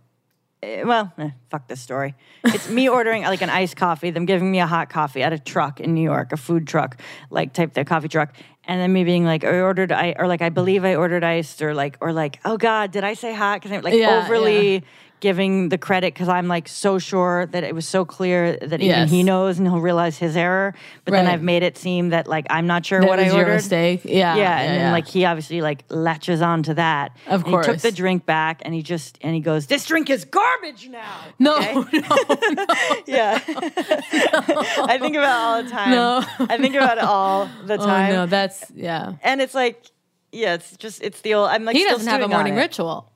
[0.63, 2.15] eh, well, eh, fuck this story.
[2.45, 5.39] It's me ordering like an iced coffee, them giving me a hot coffee at a
[5.39, 8.33] truck in New York, a food truck, like type the coffee truck,
[8.65, 11.61] and then me being like, I ordered, I or like I believe I ordered iced,
[11.61, 13.61] or like, or like, oh god, did I say hot?
[13.61, 14.73] Because I'm like Yeah, overly.
[14.75, 14.79] yeah.
[15.21, 18.85] Giving the credit because I'm like so sure that it was so clear that even
[18.85, 19.09] Yes.
[19.11, 20.73] he knows and he'll realize his error.
[21.03, 23.39] But then I've made it seem that like I'm not sure That what I your
[23.39, 23.55] ordered.
[23.55, 24.01] mistake.
[24.05, 27.17] Yeah, yeah, yeah, and then like he obviously like latches onto that.
[27.27, 30.09] Of And he took the drink back and he just and he goes, "This drink
[30.09, 31.57] is garbage now." No,
[33.05, 33.39] yeah.
[33.47, 35.91] I think about it all the time.
[35.91, 36.23] No.
[36.47, 38.13] I think about it all the Oh, time.
[38.13, 39.13] no, that's yeah.
[39.23, 39.83] and it's like,
[40.31, 41.49] yeah, it's just it's the old.
[41.49, 43.11] I'm like he doesn't have a morning ritual.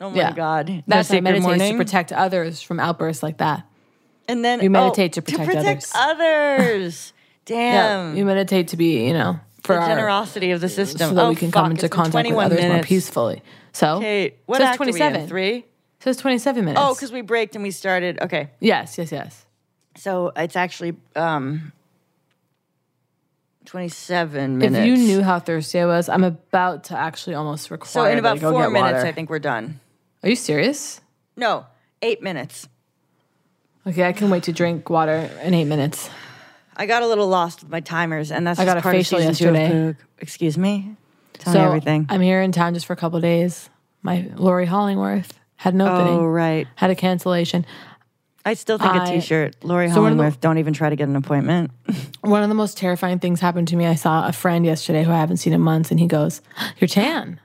[0.00, 0.32] Oh my Yeah.
[0.32, 3.64] god, No That's why I sacred meditate to protect others from outbursts like that.
[4.28, 5.92] And then You meditate oh, to protect others.
[5.94, 7.12] others.
[7.48, 8.16] Yeah, Damn.
[8.16, 11.10] you meditate to be, you know, for the our, generosity of the system.
[11.10, 13.40] so that oh, we can come into contact with 21 others more peacefully.
[13.72, 14.96] So, Okay, what says act are we in?
[14.96, 15.28] 27.
[15.28, 15.64] Three.
[16.00, 16.82] says 27 minutes.
[16.84, 18.20] Oh, because we braked and we started.
[18.20, 18.50] Okay.
[18.58, 19.46] yes, yes, yes.
[19.96, 21.70] So it's actually um
[23.66, 24.76] 27 minutes.
[24.78, 27.90] If you knew how thirsty I was, I'm about to actually almost require.
[27.90, 29.06] So in about go four minutes, water.
[29.06, 29.80] I think we're done.
[30.22, 31.00] Are you serious?
[31.36, 31.66] No,
[32.02, 32.68] eight minutes.
[33.86, 36.10] Okay, I can wait to drink water in eight minutes.
[36.76, 39.34] I got a little lost with my timers, and that's I got a facial season
[39.34, 39.96] two of yesterday.
[40.18, 40.96] Excuse me.
[41.34, 42.06] Tell so me everything.
[42.08, 43.70] I'm here in town just for a couple days.
[44.02, 46.14] My Lori Hollingworth had an opening.
[46.18, 46.66] Oh, right.
[46.74, 47.64] Had a cancellation.
[48.44, 49.56] I still think a I- T-shirt.
[49.64, 50.40] Lori So of the- Hollingworth.
[50.40, 51.70] Don't even try to get an appointment.
[52.20, 53.86] One of the most terrifying things happened to me.
[53.86, 56.40] I saw a friend yesterday who I haven't seen in months, and he goes,
[56.78, 57.40] "You're tan."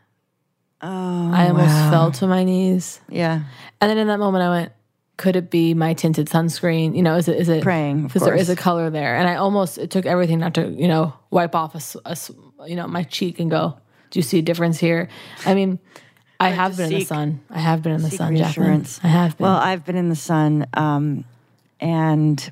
[0.82, 1.92] Oh, I almost wow.
[1.92, 3.00] fell to my knees.
[3.10, 3.44] Yeah.
[3.80, 4.72] And then in that moment, I went,
[5.18, 6.96] "Could it be my tinted sunscreen?
[6.96, 9.36] You know, is it is it Praying, because there is a color there?" And I
[9.36, 12.88] almost it took everything not to you know wipe off a, s- a you know
[12.88, 13.78] my cheek and go,
[14.10, 15.08] "Do you see a difference here?"
[15.46, 15.78] I mean,
[16.40, 17.42] I have been in the sun.
[17.50, 18.86] I have been in the sun, Jacqueline.
[19.04, 19.46] I have been.
[19.46, 21.26] Well, I've been in the sun, um,
[21.80, 22.52] and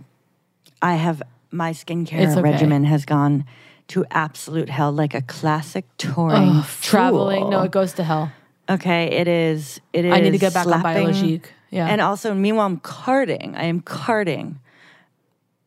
[0.82, 2.42] I have my skincare okay.
[2.42, 3.46] regimen has gone
[3.90, 7.50] to absolute hell, like a classic touring Ugh, traveling.
[7.50, 8.32] No, it goes to hell.
[8.70, 9.82] Okay, it is.
[9.94, 10.14] It is.
[10.14, 11.04] I need to get back on slapping.
[11.06, 11.54] Biologique.
[11.72, 11.88] Yeah.
[11.88, 13.56] and also meanwhile, I'm carting.
[13.56, 14.60] I am carting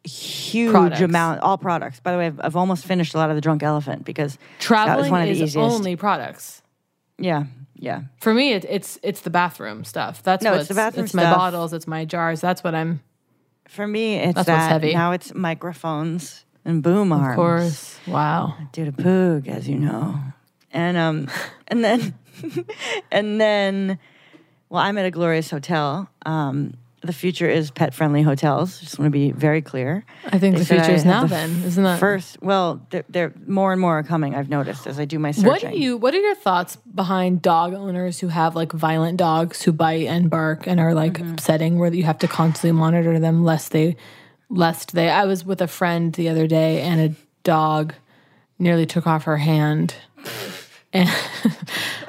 [0.05, 1.01] huge Products.
[1.01, 2.01] amount all products.
[2.01, 4.41] By the way, I've, I've almost finished a lot of the Drunk Elephant because that
[4.59, 5.57] was Traveling one of the is easiest.
[5.57, 6.62] only products.
[7.18, 7.45] yeah,
[7.77, 8.03] yeah.
[8.20, 10.23] For me, it, it's it's the bathroom stuff.
[10.23, 11.37] That's No, what's, it's the bathroom It's my stuff.
[11.37, 11.73] bottles.
[11.73, 12.41] It's my jars.
[12.41, 13.01] That's what I'm.
[13.68, 14.68] For me, it's that.
[14.70, 14.93] heavy.
[14.93, 17.31] Now it's microphones and boom arms.
[17.31, 17.99] Of course.
[18.07, 18.55] Wow.
[18.73, 20.19] did a poog, as you know.
[20.73, 21.29] And um
[21.69, 22.15] and then
[23.13, 23.99] and then
[24.69, 26.09] well, I'm at a glorious hotel.
[26.25, 28.79] Um the future is pet friendly hotels.
[28.79, 30.05] Just want to be very clear.
[30.25, 31.23] I think They the future is now.
[31.23, 34.37] the Then isn't that First, well, they're, they're more and more are coming.
[34.37, 35.49] I've noticed as I do my searching.
[35.49, 35.97] What do you?
[35.97, 40.31] What are your thoughts behind dog owners who have like violent dogs who bite and
[40.31, 41.33] bark and are like Mm-hmm.
[41.33, 43.97] upsetting, where you have to constantly monitor them lest they,
[44.53, 45.09] lest they.
[45.11, 47.94] I was with a friend the other day and a dog
[48.59, 49.94] nearly took off her hand,
[50.92, 51.09] and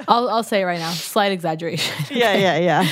[0.08, 1.94] I'll I'll say it right now, slight exaggeration.
[2.16, 2.88] Yeah, yeah, yeah.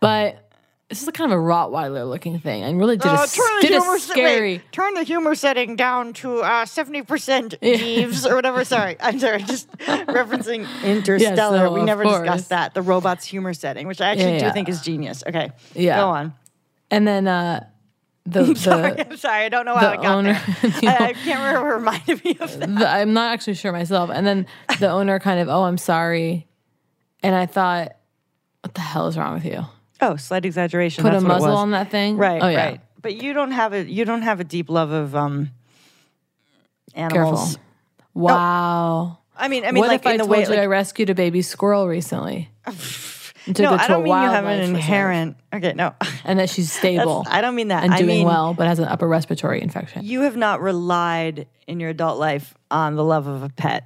[0.00, 0.44] but
[0.88, 3.46] this is kind of a Rottweiler looking thing, and really did a, Uh, s- turn
[3.60, 4.52] the did a humor se- scary.
[4.54, 8.64] wait, turn the humor setting down to uh, seventy percent Jeeves or whatever.
[8.64, 9.42] Sorry, I'm sorry.
[9.42, 11.64] Just referencing Interstellar.
[11.64, 12.20] no, we never course.
[12.20, 12.72] discussed that.
[12.72, 15.22] The robot's humor setting, which I actually Yeah, do think is genius.
[15.26, 15.96] Okay, Yeah.
[16.00, 16.32] go on.
[16.90, 17.66] And then uh,
[18.30, 19.44] the the, sorry, I'm sorry.
[19.44, 20.72] I don't know how the it got owner- there.
[21.00, 22.74] I, I can't remember reminded me of that.
[22.78, 24.10] the, I'm not actually sure myself.
[24.12, 24.46] And then
[24.80, 26.46] the owner kind of, oh, I'm sorry.
[27.22, 27.96] And I thought,
[28.62, 29.64] what the hell is wrong with you?
[30.00, 31.02] Oh, slight exaggeration.
[31.02, 32.16] Put That's a muzzle on that thing?
[32.16, 32.64] Right, Oh, yeah.
[32.64, 32.80] right.
[33.00, 35.50] But you don't have a you don't have a deep love of um
[36.94, 37.56] animals.
[37.56, 37.62] Careful.
[38.14, 39.18] Wow.
[39.36, 41.10] I mean, I mean, what like if I the told way, you like- I rescued
[41.10, 42.50] a baby squirrel recently?
[43.58, 44.74] No, I a don't mean you have an reserve.
[44.76, 45.36] inherent.
[45.54, 45.94] Okay, no,
[46.24, 47.24] And that she's stable.
[47.28, 47.84] I don't mean that.
[47.84, 50.04] And I doing mean- well, but has an upper respiratory infection.
[50.04, 53.84] you have not relied in your adult life on the love of a pet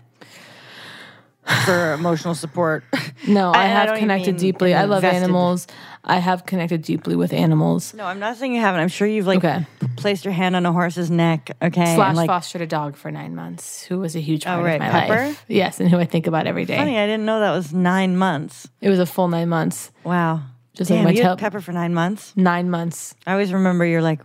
[1.64, 2.84] for emotional support.
[3.24, 4.74] No, I, I have don't connected deeply.
[4.74, 5.22] I love invested.
[5.22, 5.68] animals.
[6.02, 7.94] I have connected deeply with animals.
[7.94, 8.80] No, I'm not saying you haven't.
[8.80, 9.64] I'm sure you've like Okay.
[9.96, 11.52] placed your hand on a horse's neck.
[11.62, 14.48] Okay, Slash and, like, fostered a dog for nine months who was a huge oh,
[14.48, 15.26] part Oh, right, of my Pepper?
[15.26, 15.44] life.
[15.46, 16.76] Yes, and who I think about every day.
[16.76, 18.68] Funny, I didn't know that was nine months.
[18.80, 19.92] It was a full nine months.
[20.02, 20.40] Wow,
[20.74, 22.32] Just Damn, like my you tail- had Pepper for nine months.
[22.36, 23.14] Nine months.
[23.24, 24.20] I always remember you're like,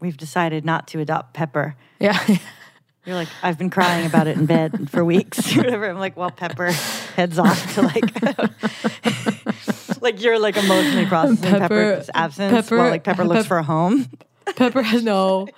[0.00, 1.74] we've decided not to adopt Pepper.
[1.98, 2.16] Yeah.
[3.04, 5.54] You're like, I've been crying about it in bed for weeks.
[5.56, 5.90] or whatever.
[5.90, 8.22] I'm like, well, Pepper heads off to like,
[10.02, 13.58] like you're like emotionally processing Pepper, Pepper- Pepper's absence Pepper- while like Pepper looks for
[13.58, 14.08] a home.
[14.56, 15.48] Pepper has no.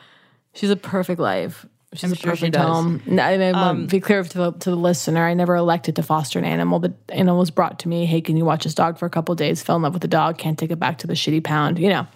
[0.54, 1.66] She's a perfect life.
[1.92, 2.66] She's I'm a sure she perfect does.
[2.66, 3.02] home.
[3.06, 5.24] And I, I want Um, to be clear to the, to the listener.
[5.24, 6.80] I never elected to foster an animal.
[6.80, 8.04] The animal was brought to me.
[8.06, 9.62] Hey, can you watch this dog for a couple days?
[9.62, 10.38] Fell in love with the dog.
[10.38, 11.78] Can't take it back to the shitty pound.
[11.78, 12.06] You know,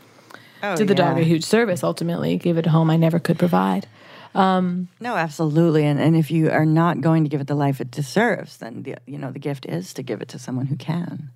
[0.62, 1.84] Oh, did the dog a huge service.
[1.84, 3.86] Ultimately, gave it a home I never could provide.
[4.34, 5.84] Um, No, absolutely.
[5.84, 8.82] And and if you are not going to give it the life it deserves, then
[8.82, 11.30] the you know the gift is to give it to someone who can.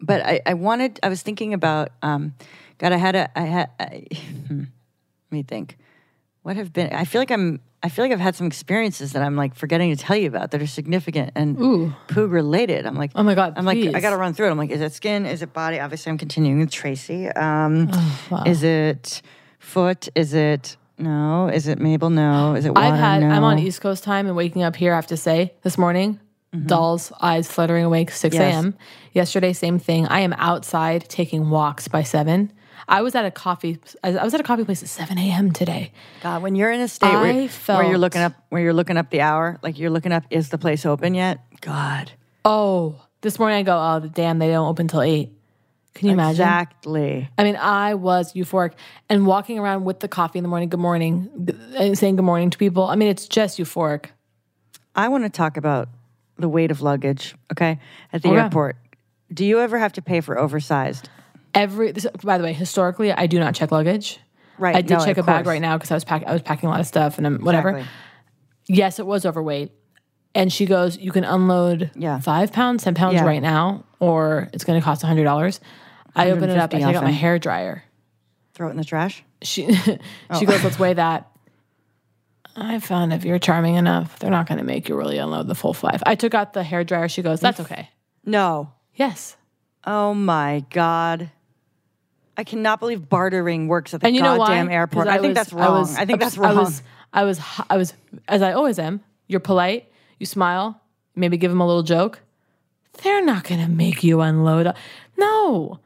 [0.00, 0.98] But I, I wanted.
[1.02, 1.90] I was thinking about.
[2.02, 2.34] Um,
[2.78, 3.38] God, I had a.
[3.38, 3.70] I had.
[3.78, 4.06] I,
[4.48, 5.78] hmm, let me think.
[6.42, 6.92] What have been?
[6.92, 7.60] I feel like I'm.
[7.84, 10.52] I feel like I've had some experiences that I'm like forgetting to tell you about
[10.52, 11.56] that are significant and
[12.08, 12.86] poog related.
[12.86, 14.50] I'm like, oh my god, I'm like, I got to run through it.
[14.52, 15.26] I'm like, is it skin?
[15.26, 15.80] Is it body?
[15.80, 17.26] Obviously, I'm continuing with Tracy.
[17.28, 18.42] Um, Oh, wow.
[18.46, 19.20] Is it
[19.58, 20.08] foot?
[20.14, 21.48] Is it no?
[21.48, 22.10] Is it Mabel?
[22.10, 22.54] No.
[22.54, 22.86] Is it water?
[22.86, 23.22] I've had.
[23.22, 24.92] I'm on East Coast time and waking up here.
[24.92, 26.18] I have to say, this morning,
[26.66, 28.42] dolls, eyes fluttering awake, six Mm-hmm.
[28.42, 28.54] Yes.
[28.54, 28.74] a.m.
[29.12, 30.06] Yesterday, same thing.
[30.06, 32.52] I am outside taking walks by seven.
[32.88, 33.78] I was at a coffee.
[34.02, 35.52] I was at a coffee place at seven a.m.
[35.52, 35.92] today.
[36.22, 39.10] God, when you're in a state where, where you're looking up, where you're looking up
[39.10, 41.38] the hour, like you're looking up, is the place open yet?
[41.60, 42.10] God,
[42.44, 43.76] Oh, this morning I go.
[43.78, 44.38] Oh, damn!
[44.40, 45.30] They don't open till eight.
[45.94, 46.40] Can you imagine?
[46.42, 47.28] exactly.
[47.36, 48.72] I mean, I was euphoric
[49.08, 50.68] and walking around with the coffee in the morning.
[50.70, 51.28] Good morning,
[51.76, 52.84] and saying good morning to people.
[52.86, 54.06] I mean, it's just euphoric.
[54.94, 55.88] I want to talk about
[56.38, 57.34] the weight of luggage.
[57.52, 57.78] Okay,
[58.12, 58.38] at the Okay.
[58.40, 58.76] airport,
[59.32, 61.08] do you ever have to pay for oversized?
[61.54, 61.92] Every.
[61.92, 64.18] This, by the way, historically, I do not check luggage.
[64.58, 65.54] Right, I did no, check a bag course.
[65.54, 66.28] right now because I was packing.
[66.28, 67.70] I was packing a lot of stuff and I'm, whatever.
[67.70, 67.92] Exactly.
[68.68, 69.72] Yes, it was overweight.
[70.34, 72.18] And she goes, "You can unload Yeah.
[72.20, 73.24] five pounds, ten pounds Yeah.
[73.24, 75.60] right now, or it's going to cost hundred dollars."
[76.14, 76.72] I open it up.
[76.74, 77.84] And I 150 take out my hair dryer.
[78.54, 79.24] Throw it in the trash.
[79.40, 79.98] She she
[80.30, 80.40] Oh.
[80.44, 81.28] goes, "Let's weigh that."
[82.54, 85.54] I found if you're charming enough, they're not going to make you really unload the
[85.54, 86.02] full five.
[86.04, 87.08] I took out the hair dryer.
[87.08, 87.88] She goes, "That's okay."
[88.26, 88.72] No.
[88.94, 89.36] Yes.
[89.86, 91.30] Oh my God.
[92.36, 94.48] I cannot believe bartering works at the And you know why?
[94.48, 95.06] goddamn airport.
[95.06, 95.66] 'Cause I, think was- that's wrong.
[95.66, 96.56] I, was think that's wrong.
[96.56, 96.82] I was,
[97.12, 97.40] I was,
[97.70, 97.94] I was,
[98.28, 99.00] as I always am.
[99.28, 99.90] You're polite.
[100.18, 100.80] You smile.
[101.16, 102.20] Maybe give them a little joke.
[103.02, 104.74] They're not going to make you unload.
[105.16, 105.80] No.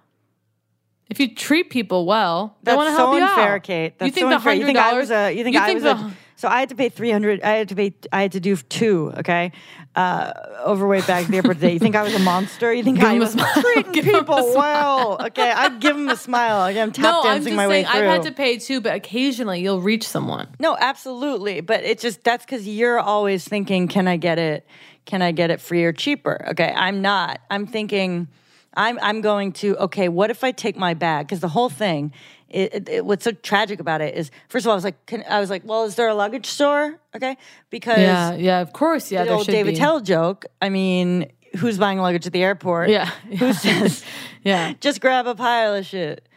[1.08, 3.62] If you treat people well, they That's want to so help you unfair, out.
[3.62, 3.98] Kate.
[3.98, 4.52] That's you think so the unfair.
[4.52, 5.02] hundred You think I dollars?
[5.02, 5.32] was a?
[5.32, 6.12] You think I was the, a?
[6.38, 7.42] So I had to pay three hundred.
[7.42, 7.94] I had to pay.
[8.12, 9.10] I had to do two.
[9.20, 9.52] Okay,
[9.94, 10.32] uh,
[10.66, 11.72] overweight at the airport today.
[11.72, 12.74] You think I was a monster?
[12.74, 15.16] You think Give I was treating Give him a people well?
[15.28, 16.68] Okay, I'd give them a smile.
[16.68, 18.00] Okay, I'm tap no, I'm dancing just my way saying through.
[18.02, 20.48] I've had to pay too, but occasionally you'll reach someone.
[20.60, 21.62] No, absolutely.
[21.62, 24.66] But it's just that's because you're always thinking, can I get it?
[25.06, 26.44] Can I get it free or cheaper?
[26.50, 27.40] Okay, I'm not.
[27.50, 28.28] I'm thinking,
[28.74, 29.76] I'm I'm going to.
[29.78, 31.26] Okay, what if I take my bag?
[31.26, 32.12] Because the whole thing,
[32.50, 35.06] it, it, it- what's so tragic about it is, first of all, I was like,
[35.06, 36.98] can, I was like, well, is there a luggage store?
[37.14, 37.36] Okay,
[37.70, 39.24] because Yeah, yeah, of course, yeah.
[39.24, 39.76] the old David be.
[39.78, 40.44] Tell joke.
[40.60, 42.90] I mean, who's buying luggage at the airport?
[42.90, 43.06] Yeah,
[43.38, 44.04] who says,
[44.42, 46.28] yeah, just grab a pile of shit.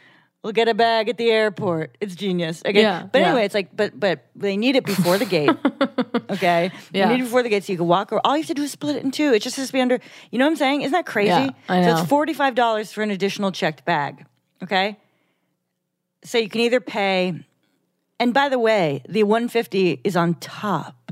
[0.42, 1.98] We'll get a bag at the airport.
[2.00, 2.64] It's genius.
[2.66, 2.82] Okay.
[2.82, 3.28] Yeah, but yeah.
[3.28, 5.50] anyway, it's like, but but they need it before the gate.
[6.30, 6.72] okay.
[6.94, 7.10] Yeah.
[7.10, 8.14] Need it before the gate so you can walk.
[8.14, 9.34] Or all you have to do is split it in two.
[9.34, 10.00] It just has to be under.
[10.32, 10.84] You know what I'm saying?
[10.84, 11.28] Isn't that crazy?
[11.28, 12.00] Yeah, I So know.
[12.00, 14.26] it's forty five dollars for an additional checked bag.
[14.64, 14.98] Okay.
[16.24, 17.34] So you can either pay,
[18.18, 21.12] and by the way, the one fifty is on top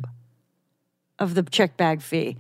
[1.20, 2.38] of the checked bag fee.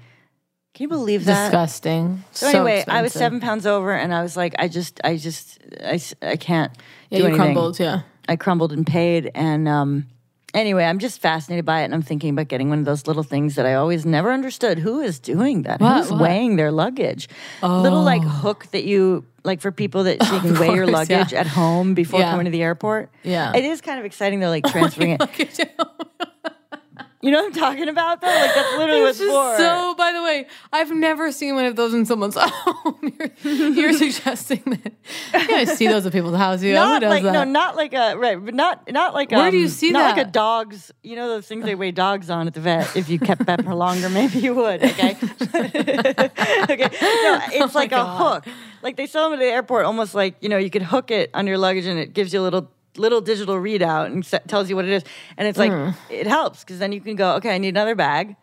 [0.77, 1.45] Can you believe that?
[1.45, 2.23] Disgusting.
[2.33, 5.17] So, So anyway, I was seven pounds over, and I was like, I just, I
[5.17, 6.71] just, I, I can't.
[7.09, 7.35] Yeah, do you anything.
[7.53, 8.01] crumbled, yeah.
[8.29, 10.05] I crumbled and paid, and um,
[10.53, 13.23] anyway, I'm just fascinated by it, and I'm thinking about getting one of those little
[13.23, 14.77] things that I always never understood.
[14.77, 15.79] Who is doing that?
[15.81, 15.97] What?
[15.97, 16.21] Who's What?
[16.21, 17.27] weighing their luggage?
[17.63, 18.27] Little like Oh.
[18.29, 21.17] hook that you like for people that so you can Of weigh your course, yeah.
[21.17, 22.29] luggage at home before Yeah.
[22.29, 23.09] coming to the airport.
[23.23, 23.55] Yeah.
[23.55, 25.69] it is kind of exciting though, like transferring it.
[27.19, 28.27] You know what I'm talking about though?
[28.27, 29.57] Like that's literally It's what's for.
[29.57, 29.95] so.
[29.97, 33.11] By the way, I've never seen one of those in someone's home.
[33.43, 34.93] You're, you're suggesting that.
[35.33, 36.75] I see those at people's houses.
[36.75, 37.31] Not like that?
[37.31, 40.15] no, not like a right, but not not like Where do you um, see not
[40.15, 40.91] like a dog's.
[41.01, 42.95] You know those things they weigh dogs on at the vet.
[42.95, 44.83] If you kept that for longer, maybe you would.
[44.83, 45.17] Okay,
[45.55, 46.89] okay.
[47.01, 48.45] No, it's like a Oh hook.
[48.83, 51.31] Like they sell them at the airport, almost like you know you could hook it
[51.33, 54.69] on your luggage and it gives you a little little digital readout and se- tells
[54.69, 55.03] you what it is,
[55.37, 55.95] and it's like Mm.
[56.09, 58.35] it helps because then you can go, okay, I need another bag.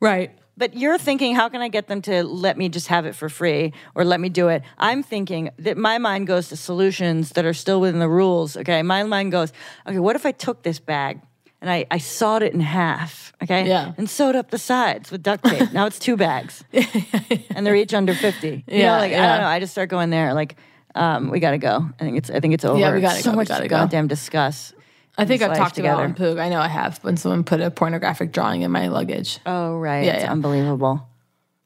[0.00, 0.30] Right.
[0.58, 3.28] But you're thinking, how can I get them to let me just have it for
[3.28, 4.62] free or let me do it?
[4.78, 8.56] I'm thinking that my mind goes to solutions that are still within the rules.
[8.56, 8.82] Okay.
[8.82, 9.52] My mind goes,
[9.86, 11.20] okay, what if I took this bag
[11.60, 13.34] and I, I sawed it in half?
[13.42, 13.68] Okay.
[13.68, 13.92] Yeah.
[13.98, 15.72] And sewed up the sides with duct tape.
[15.74, 16.64] now it's two bags
[17.54, 18.48] and they're each under 50.
[18.48, 19.46] You Yeah, know, like, I don't know.
[19.48, 20.32] I just start going there.
[20.32, 20.56] Like,
[20.96, 21.88] um, we got to go.
[22.00, 22.78] I think it's, I think it's over.
[22.78, 23.76] Yeah, we gotta so go, we much gotta go.
[23.76, 24.72] goddamn discuss.
[25.18, 26.30] I think I've talked about together.
[26.30, 26.40] on Poog.
[26.40, 29.38] I know I have when someone put a pornographic drawing in my luggage.
[29.46, 30.04] Oh, right.
[30.04, 30.32] Yeah, it's yeah.
[30.32, 31.08] unbelievable.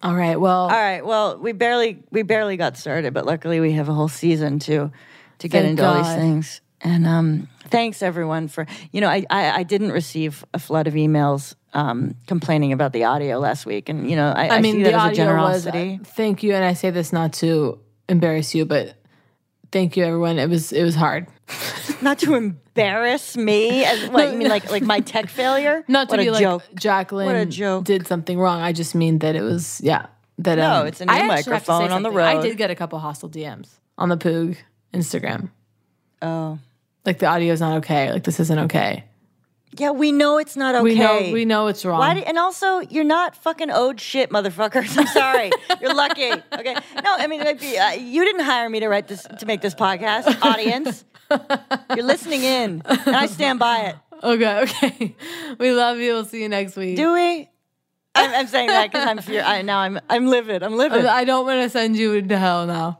[0.02, 0.40] All right.
[0.40, 1.04] Well, All right.
[1.04, 4.92] Well, we barely we barely got started, but luckily we have a whole season to
[5.38, 6.60] to get into all these things.
[6.80, 10.94] And um, thanks everyone for you know I, I I didn't receive a flood of
[10.94, 14.76] emails um, complaining about the audio last week, and you know I, I, I mean,
[14.76, 15.64] see the that as a audio was.
[15.64, 15.98] generosity.
[16.00, 17.78] uh, thank you, and I say this not to
[18.08, 18.96] embarrass you, but
[19.72, 20.38] thank you, everyone.
[20.38, 21.26] It was it was hard.
[22.02, 25.84] Not to embarrass me, as what you mean, like like my tech failure?
[25.88, 26.62] Not to what be a like joke.
[26.74, 27.84] Jacqueline What a joke.
[27.84, 28.60] did something wrong.
[28.60, 30.06] I just mean that it was yeah.
[30.38, 32.24] That No, um, it's a new I actually have microphone on the something.
[32.24, 33.68] I did get a couple hostile DMs
[33.98, 34.56] on the Poog
[34.94, 35.50] Instagram.
[36.22, 36.58] Oh,
[37.04, 38.10] Like the audio's not okay.
[38.10, 39.04] Like this isn't okay.
[39.78, 40.82] Yeah, we know it's not okay.
[40.82, 41.98] We know we know it's wrong.
[42.00, 44.96] Why do, and also, you're not fucking owed shit, motherfuckers.
[44.98, 45.52] I'm sorry.
[45.80, 46.32] you're lucky.
[46.32, 46.74] Okay.
[46.74, 49.74] No, I mean, like, uh, you didn't hire me to write this to make this
[49.74, 51.04] podcast, audience.
[51.94, 53.96] you're listening in, and I stand by it.
[54.22, 55.16] Okay, okay.
[55.58, 56.14] We love you.
[56.14, 56.96] We'll see you next week.
[56.96, 57.48] Do we?
[58.14, 59.42] I'm, I'm saying that because I'm fear.
[59.42, 60.62] I, now I'm I'm livid.
[60.62, 61.06] I'm livid.
[61.06, 62.98] I don't want to send you into hell now.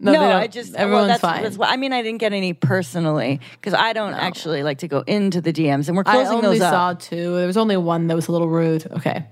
[0.00, 0.22] No, don't.
[0.22, 1.42] I just well, everyone's that's, fine.
[1.42, 5.00] That's I mean, I didn't get any personally because I don't actually like to go
[5.06, 6.72] into the DMs, and we're I closing only those up.
[6.72, 7.36] I only saw two.
[7.36, 8.86] There was only one that was a little rude.
[8.92, 9.26] Okay.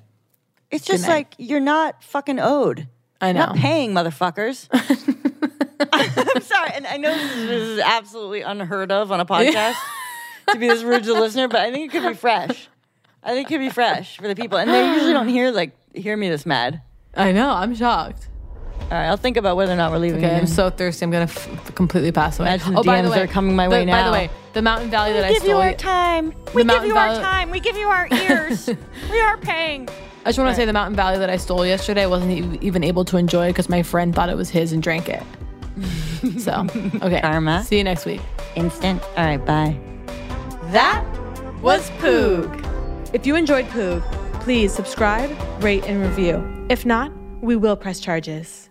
[0.71, 1.17] It's just Good night.
[1.17, 2.89] like you're not fucking owed.
[3.21, 3.47] I You're know.
[3.47, 4.69] not paying, motherfuckers.
[5.93, 9.77] I'm sorry, and I know this is, this is absolutely unheard of on a podcast
[10.51, 12.69] to be this rude to the listener, but I think it could be fresh.
[13.23, 15.73] I think it could be fresh for the people, and they usually don't hear like
[15.95, 16.83] hear me this mad.
[17.15, 17.51] I know.
[17.51, 18.29] I'm shocked.
[18.89, 20.25] All right, I'll think about whether or not we're leaving.
[20.25, 21.05] Okay, I'm so thirsty.
[21.05, 22.49] I'm gonna f- completely pass away.
[22.51, 24.01] Imagine the oh, by the DMs way, are coming my the- way now.
[24.01, 25.35] By the way, the Mountain Valley that I stole.
[25.35, 26.27] We give you our time.
[26.55, 27.51] We give Mountain you our time.
[27.51, 28.69] We give you our ears.
[29.11, 29.89] we are paying.
[30.25, 32.05] I just want to say the Mountain Valley that I stole yesterday.
[32.05, 34.81] I wasn't even able to enjoy it because my friend thought it was his and
[34.83, 35.23] drank it.
[36.39, 36.67] so
[37.03, 37.65] okay, Karma.
[37.65, 38.21] See you next week.
[38.55, 39.03] Instant.
[39.17, 39.77] All right, bye.
[40.71, 41.05] That
[41.61, 42.63] was Poog.
[43.13, 44.03] If you enjoyed Poog,
[44.43, 45.31] please subscribe,
[45.63, 46.67] rate, and review.
[46.69, 47.13] If not,
[47.43, 48.71] we will press charges.